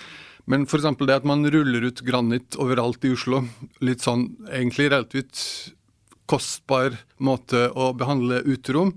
Men 0.51 0.67
f.eks. 0.69 0.87
det 1.01 1.17
at 1.17 1.29
man 1.29 1.47
ruller 1.49 1.87
ut 1.89 2.03
granitt 2.05 2.59
overalt 2.61 3.05
i 3.07 3.15
Oslo, 3.15 3.43
litt 3.81 4.05
sånn 4.05 4.29
egentlig 4.51 4.91
relativt 4.93 5.41
kostbar 6.29 6.99
måte 7.17 7.69
å 7.73 7.93
behandle 7.97 8.43
uterom, 8.45 8.95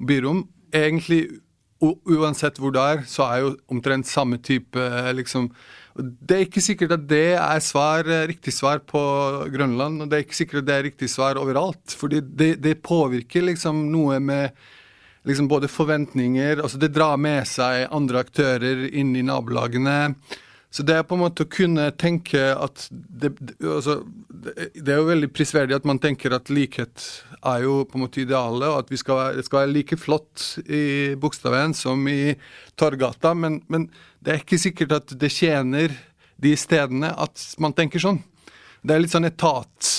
byrom, 0.00 0.44
egentlig 0.72 1.40
uansett 1.80 2.58
hvor 2.60 2.74
det 2.74 2.82
er, 2.84 3.04
så 3.08 3.24
er 3.26 3.44
jo 3.44 3.52
omtrent 3.72 4.08
samme 4.08 4.36
type 4.44 4.80
liksom 5.16 5.48
Det 5.96 6.36
er 6.36 6.44
ikke 6.44 6.62
sikkert 6.62 6.92
at 6.94 7.06
det 7.08 7.34
er 7.36 7.62
svar, 7.64 8.04
riktig 8.28 8.52
svar 8.54 8.82
på 8.84 9.00
Grønland, 9.52 10.02
og 10.02 10.10
det 10.10 10.18
er 10.18 10.26
ikke 10.26 10.38
sikkert 10.38 10.62
at 10.62 10.68
det 10.68 10.76
er 10.76 10.86
riktig 10.86 11.08
svar 11.10 11.40
overalt. 11.40 11.96
fordi 11.96 12.20
det, 12.20 12.54
det 12.62 12.82
påvirker 12.82 13.42
liksom 13.48 13.88
noe 13.92 14.20
med 14.20 14.52
liksom 15.28 15.48
både 15.48 15.68
forventninger 15.68 16.62
altså 16.62 16.78
Det 16.80 16.94
drar 16.94 17.18
med 17.20 17.44
seg 17.48 17.90
andre 17.92 18.22
aktører 18.24 18.86
inn 18.88 19.12
i 19.16 19.24
nabolagene. 19.26 20.14
Så 20.70 20.84
det 20.86 20.94
er 20.94 21.06
på 21.06 21.16
en 21.16 21.24
måte 21.24 21.42
å 21.42 21.50
kunne 21.50 21.88
tenke 21.98 22.38
at 22.54 22.84
det, 22.90 23.32
altså, 23.58 23.96
det, 24.30 24.86
er 24.86 25.00
jo 25.00 25.08
veldig 25.08 25.30
prisverdig 25.34 25.74
at 25.74 25.88
man 25.88 25.98
tenker 25.98 26.36
at 26.36 26.52
likhet 26.52 27.06
er 27.40 27.64
jo 27.64 27.80
på 27.88 27.98
en 27.98 28.04
måte 28.04 28.22
idealet, 28.22 28.68
og 28.68 28.84
at 28.84 29.00
skal 29.00 29.18
være, 29.18 29.34
det 29.40 29.46
skal 29.48 29.64
være 29.64 29.72
like 29.74 29.98
flott 29.98 30.44
i 30.70 30.82
Bogstadveien 31.18 31.74
som 31.74 32.06
i 32.06 32.36
Torgata, 32.78 33.34
men, 33.34 33.58
men, 33.66 33.88
det 34.22 34.34
er 34.34 34.42
ikke 34.44 34.60
sikkert 34.60 34.94
at 34.98 35.14
det 35.18 35.32
tjener 35.32 35.94
de 36.40 36.54
stedene 36.56 37.08
at 37.18 37.42
man 37.58 37.74
tenker 37.74 38.02
sånn. 38.02 38.20
Det 38.84 38.94
er 38.94 39.02
litt 39.02 39.12
sånn 39.12 39.28
etat 39.28 39.90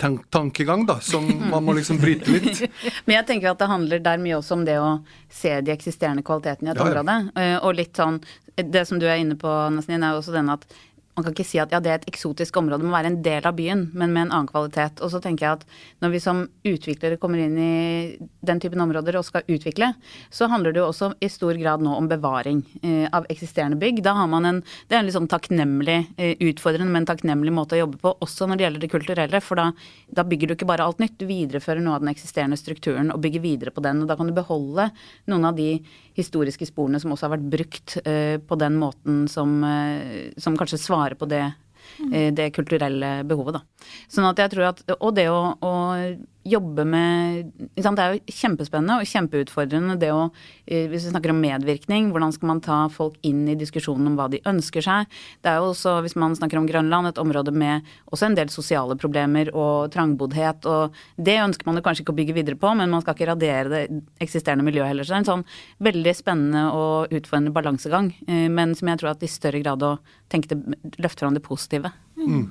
tankegang, 0.00 0.86
da, 0.88 0.98
som 1.04 1.26
man 1.50 1.64
må 1.64 1.74
liksom 1.76 2.00
bryte 2.00 2.32
litt. 2.32 2.62
Men 3.06 3.20
jeg 3.20 3.26
tenker 3.28 3.52
at 3.52 3.62
det 3.62 3.70
handler 3.70 4.04
der 4.04 4.22
mye 4.22 4.38
også 4.38 4.58
om 4.58 4.64
det 4.68 4.78
å 4.80 4.92
se 5.32 5.52
de 5.64 5.74
eksisterende 5.74 6.24
kvalitetene 6.26 6.70
i 6.70 6.74
et 6.74 6.80
ja, 6.80 6.86
ja. 6.86 6.90
område. 6.90 7.16
Eh, 7.42 7.56
og 7.60 7.76
litt 7.78 8.00
sånn 8.00 8.20
Det 8.60 8.82
som 8.84 8.98
du 9.00 9.06
er 9.08 9.20
inne 9.22 9.38
på, 9.40 9.48
Nesnin, 9.72 10.02
er 10.04 10.12
jo 10.12 10.20
også 10.20 10.34
den 10.34 10.50
at 10.52 10.66
man 11.20 11.26
kan 11.26 11.36
ikke 11.36 11.46
si 11.46 11.60
at 11.60 11.72
ja, 11.74 11.80
det 11.84 11.90
er 11.92 12.00
et 12.00 12.08
eksotisk 12.08 12.56
område, 12.56 12.80
det 12.80 12.88
må 12.88 12.96
være 12.96 13.10
en 13.12 13.20
del 13.24 13.44
av 13.46 13.56
byen, 13.58 13.84
men 13.92 14.14
med 14.14 14.26
en 14.26 14.32
annen 14.38 14.48
kvalitet. 14.48 15.02
Og 15.04 15.12
så 15.12 15.20
tenker 15.22 15.46
jeg 15.46 15.58
at 15.58 15.66
når 16.00 16.14
vi 16.14 16.20
som 16.24 16.42
utviklere 16.66 17.18
kommer 17.20 17.42
inn 17.44 17.58
i 17.60 18.30
den 18.46 18.62
typen 18.62 18.80
områder 18.80 19.18
og 19.20 19.26
skal 19.28 19.44
utvikle, 19.44 19.92
så 20.32 20.48
handler 20.50 20.72
det 20.72 20.80
jo 20.80 20.88
også 20.88 21.12
i 21.20 21.28
stor 21.32 21.58
grad 21.60 21.84
nå 21.84 21.92
om 21.92 22.08
bevaring 22.08 22.62
eh, 22.80 23.04
av 23.12 23.28
eksisterende 23.32 23.78
bygg. 23.80 24.00
Da 24.06 24.16
har 24.16 24.30
man 24.32 24.48
en 24.48 24.62
Det 24.88 24.96
er 24.96 25.02
en 25.02 25.08
litt 25.08 25.16
sånn 25.16 25.28
takknemlig, 25.30 25.98
eh, 26.16 26.34
utfordrende, 26.50 26.92
men 26.92 27.06
takknemlig 27.08 27.52
måte 27.54 27.76
å 27.76 27.82
jobbe 27.82 28.00
på, 28.00 28.14
også 28.24 28.48
når 28.48 28.56
det 28.56 28.66
gjelder 28.66 28.84
det 28.84 28.92
kulturelle. 28.94 29.40
For 29.44 29.60
da, 29.60 29.70
da, 30.08 30.24
bygger 30.24 30.48
du 30.48 30.56
ikke 30.56 30.68
bare 30.70 30.86
alt 30.86 31.02
nytt, 31.02 31.18
du 31.20 31.26
viderefører 31.28 31.84
noe 31.84 31.98
av 31.98 32.04
den 32.04 32.12
eksisterende 32.14 32.58
strukturen 32.60 33.12
og 33.12 33.20
bygger 33.20 33.44
videre 33.44 33.74
på 33.74 33.84
den. 33.84 34.02
Og 34.02 34.10
da 34.10 34.16
kan 34.18 34.30
du 34.30 34.36
beholde 34.36 34.88
noen 35.30 35.50
av 35.50 35.58
de 35.58 35.74
historiske 36.16 36.66
sporene 36.68 37.00
som 37.00 37.12
også 37.14 37.28
har 37.28 37.36
vært 37.36 37.50
brukt 37.52 37.96
eh, 38.04 38.36
på 38.40 38.58
den 38.60 38.76
måten 38.80 39.24
som, 39.30 39.60
uh, 39.64 40.30
som 40.40 40.56
kanskje 40.58 40.80
svarer 40.80 41.09
på 41.14 41.26
det, 41.26 41.52
det 42.36 42.50
kulturelle 42.56 43.20
behovet, 43.28 43.60
da. 43.60 43.86
Sånn 44.12 44.28
at 44.28 44.38
jeg 44.38 44.52
tror 44.52 44.66
at 44.70 44.82
Og 44.98 45.14
det 45.16 45.26
å, 45.32 45.40
å 45.64 45.72
jobbe 46.46 46.84
med 46.88 47.50
Det 47.76 47.84
er 47.84 48.14
jo 48.14 48.34
kjempespennende 48.40 49.00
og 49.00 49.08
kjempeutfordrende 49.08 49.96
det 50.00 50.10
å 50.14 50.30
eh, 50.66 50.88
Hvis 50.90 51.06
vi 51.06 51.12
snakker 51.12 51.34
om 51.34 51.40
medvirkning, 51.42 52.10
hvordan 52.14 52.32
skal 52.32 52.50
man 52.52 52.62
ta 52.64 52.78
folk 52.92 53.18
inn 53.26 53.46
i 53.50 53.56
diskusjonen 53.58 54.10
om 54.10 54.16
hva 54.18 54.28
de 54.32 54.40
ønsker 54.48 54.84
seg? 54.84 55.08
Det 55.42 55.50
er 55.50 55.60
jo 55.60 55.70
også, 55.72 55.98
hvis 56.04 56.16
man 56.20 56.36
snakker 56.36 56.60
om 56.60 56.68
Grønland, 56.68 57.08
et 57.10 57.20
område 57.20 57.52
med 57.52 57.86
også 58.10 58.28
en 58.28 58.36
del 58.38 58.52
sosiale 58.52 58.96
problemer 59.00 59.50
og 59.54 59.90
trangboddhet. 59.94 60.66
Og 60.70 60.96
det 61.16 61.38
ønsker 61.42 61.68
man 61.68 61.78
jo 61.78 61.84
kanskje 61.86 62.04
ikke 62.04 62.14
å 62.14 62.18
bygge 62.20 62.36
videre 62.36 62.60
på, 62.60 62.72
men 62.78 62.92
man 62.92 63.04
skal 63.04 63.16
ikke 63.16 63.30
radere 63.32 63.72
det 63.72 63.82
eksisterende 64.22 64.66
miljøet 64.66 64.92
heller. 64.92 65.06
Så 65.06 65.14
det 65.14 65.18
er 65.18 65.24
en 65.24 65.30
sånn 65.30 65.46
veldig 65.90 66.14
spennende 66.16 66.64
og 66.76 67.14
utfordrende 67.16 67.54
balansegang, 67.56 68.12
eh, 68.26 68.46
men 68.52 68.76
som 68.78 68.92
jeg 68.92 69.02
tror 69.02 69.14
at 69.14 69.26
i 69.26 69.30
større 69.30 69.62
grad 69.64 69.84
å 69.86 69.96
tenke 70.30 70.52
det, 70.52 70.78
løfte 71.02 71.24
fram 71.24 71.36
det 71.36 71.44
positive. 71.44 71.79
Mm. 72.20 72.46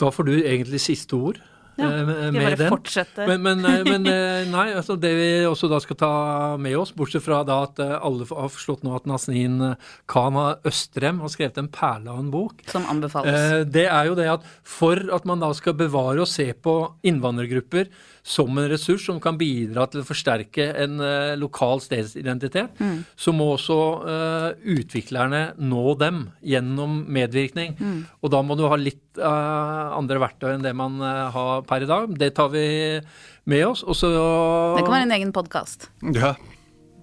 Da 0.00 0.10
får 0.10 0.28
du 0.28 0.36
egentlig 0.42 0.82
siste 0.82 1.16
ord. 1.16 1.42
Ja, 1.76 1.84
eh, 1.84 2.06
med, 2.06 2.32
med 2.34 2.58
den. 2.58 2.70
Fortsette. 2.70 3.26
Men, 3.26 3.42
men, 3.42 3.64
eh, 3.64 3.82
men, 3.86 4.06
eh, 4.12 4.46
nei, 4.50 4.68
altså 4.76 4.96
det 5.00 5.10
vi 5.18 5.28
også 5.48 5.68
da 5.70 5.80
skal 5.82 5.98
ta 5.98 6.12
med 6.60 6.76
oss, 6.78 6.94
bortsett 6.94 7.24
fra 7.24 7.42
da 7.46 7.60
at 7.66 7.82
alle 7.82 8.28
har 8.30 8.52
forstått 8.52 8.84
nå 8.86 8.94
at 8.96 9.08
Nazneen 9.10 9.58
av 9.74 10.40
Østrem 10.68 11.22
har 11.24 11.32
skrevet 11.32 11.58
en 11.62 11.70
perle 11.74 12.12
av 12.12 12.22
en 12.22 12.32
bok. 12.34 12.62
Som 12.70 12.86
anbefales. 12.90 13.66
Det 13.74 13.88
er 13.88 14.10
jo 14.10 14.18
det 14.18 14.30
at 14.36 14.46
for 14.62 15.00
at 15.14 15.26
man 15.28 15.42
da 15.42 15.50
skal 15.56 15.76
bevare 15.78 16.22
og 16.22 16.30
se 16.30 16.50
på 16.54 16.76
innvandrergrupper 17.06 17.90
som 18.24 18.56
en 18.56 18.70
ressurs 18.72 19.04
som 19.04 19.18
kan 19.20 19.36
bidra 19.36 19.84
til 19.92 20.00
å 20.00 20.06
forsterke 20.08 20.70
en 20.80 20.96
uh, 21.02 21.34
lokal 21.36 21.82
stedsidentitet, 21.84 22.80
mm. 22.80 22.96
så 23.20 23.34
må 23.36 23.50
også 23.52 23.78
uh, 24.00 24.48
utviklerne 24.74 25.42
nå 25.60 25.84
dem 26.00 26.24
gjennom 26.40 27.02
medvirkning. 27.12 27.76
Mm. 27.76 28.00
Og 28.24 28.32
da 28.32 28.40
må 28.40 28.56
du 28.56 28.64
ha 28.70 28.80
litt 28.80 29.20
uh, 29.20 29.92
andre 29.92 30.22
verktøy 30.24 30.54
enn 30.54 30.64
det 30.64 30.72
man 30.76 30.96
har 31.04 31.68
per 31.68 31.84
i 31.84 31.90
dag. 31.90 32.16
Det 32.16 32.32
tar 32.38 32.48
vi 32.54 32.66
med 33.50 33.66
oss. 33.68 33.84
Og 33.84 33.98
så 33.98 34.10
Det 34.78 34.86
kan 34.86 34.96
være 34.96 35.08
en 35.10 35.16
egen 35.20 35.36
podkast. 35.36 35.90
Ja. 36.16 36.32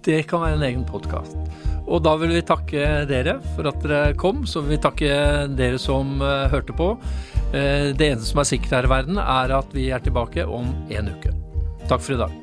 Det 0.02 0.24
kan 0.26 0.42
være 0.42 0.58
en 0.58 0.66
egen 0.66 0.82
podkast. 0.82 1.38
Og 1.92 2.00
da 2.04 2.14
vil 2.16 2.32
vi 2.32 2.44
takke 2.48 2.86
dere 3.08 3.36
for 3.52 3.68
at 3.68 3.82
dere 3.84 4.16
kom. 4.18 4.46
Så 4.48 4.64
vil 4.64 4.78
vi 4.78 4.82
takke 4.82 5.12
dere 5.52 5.80
som 5.82 6.16
hørte 6.22 6.76
på. 6.76 6.94
Eh, 7.52 7.92
det 7.92 8.08
eneste 8.08 8.30
som 8.30 8.40
er 8.40 8.48
sikkert 8.48 8.78
her 8.78 8.88
i 8.88 8.94
verden, 8.96 9.20
er 9.20 9.58
at 9.58 9.76
vi 9.76 9.90
er 9.92 10.00
tilbake 10.04 10.46
om 10.48 10.72
en 10.88 11.12
uke. 11.12 11.36
Takk 11.88 12.00
for 12.00 12.16
i 12.16 12.24
dag. 12.24 12.41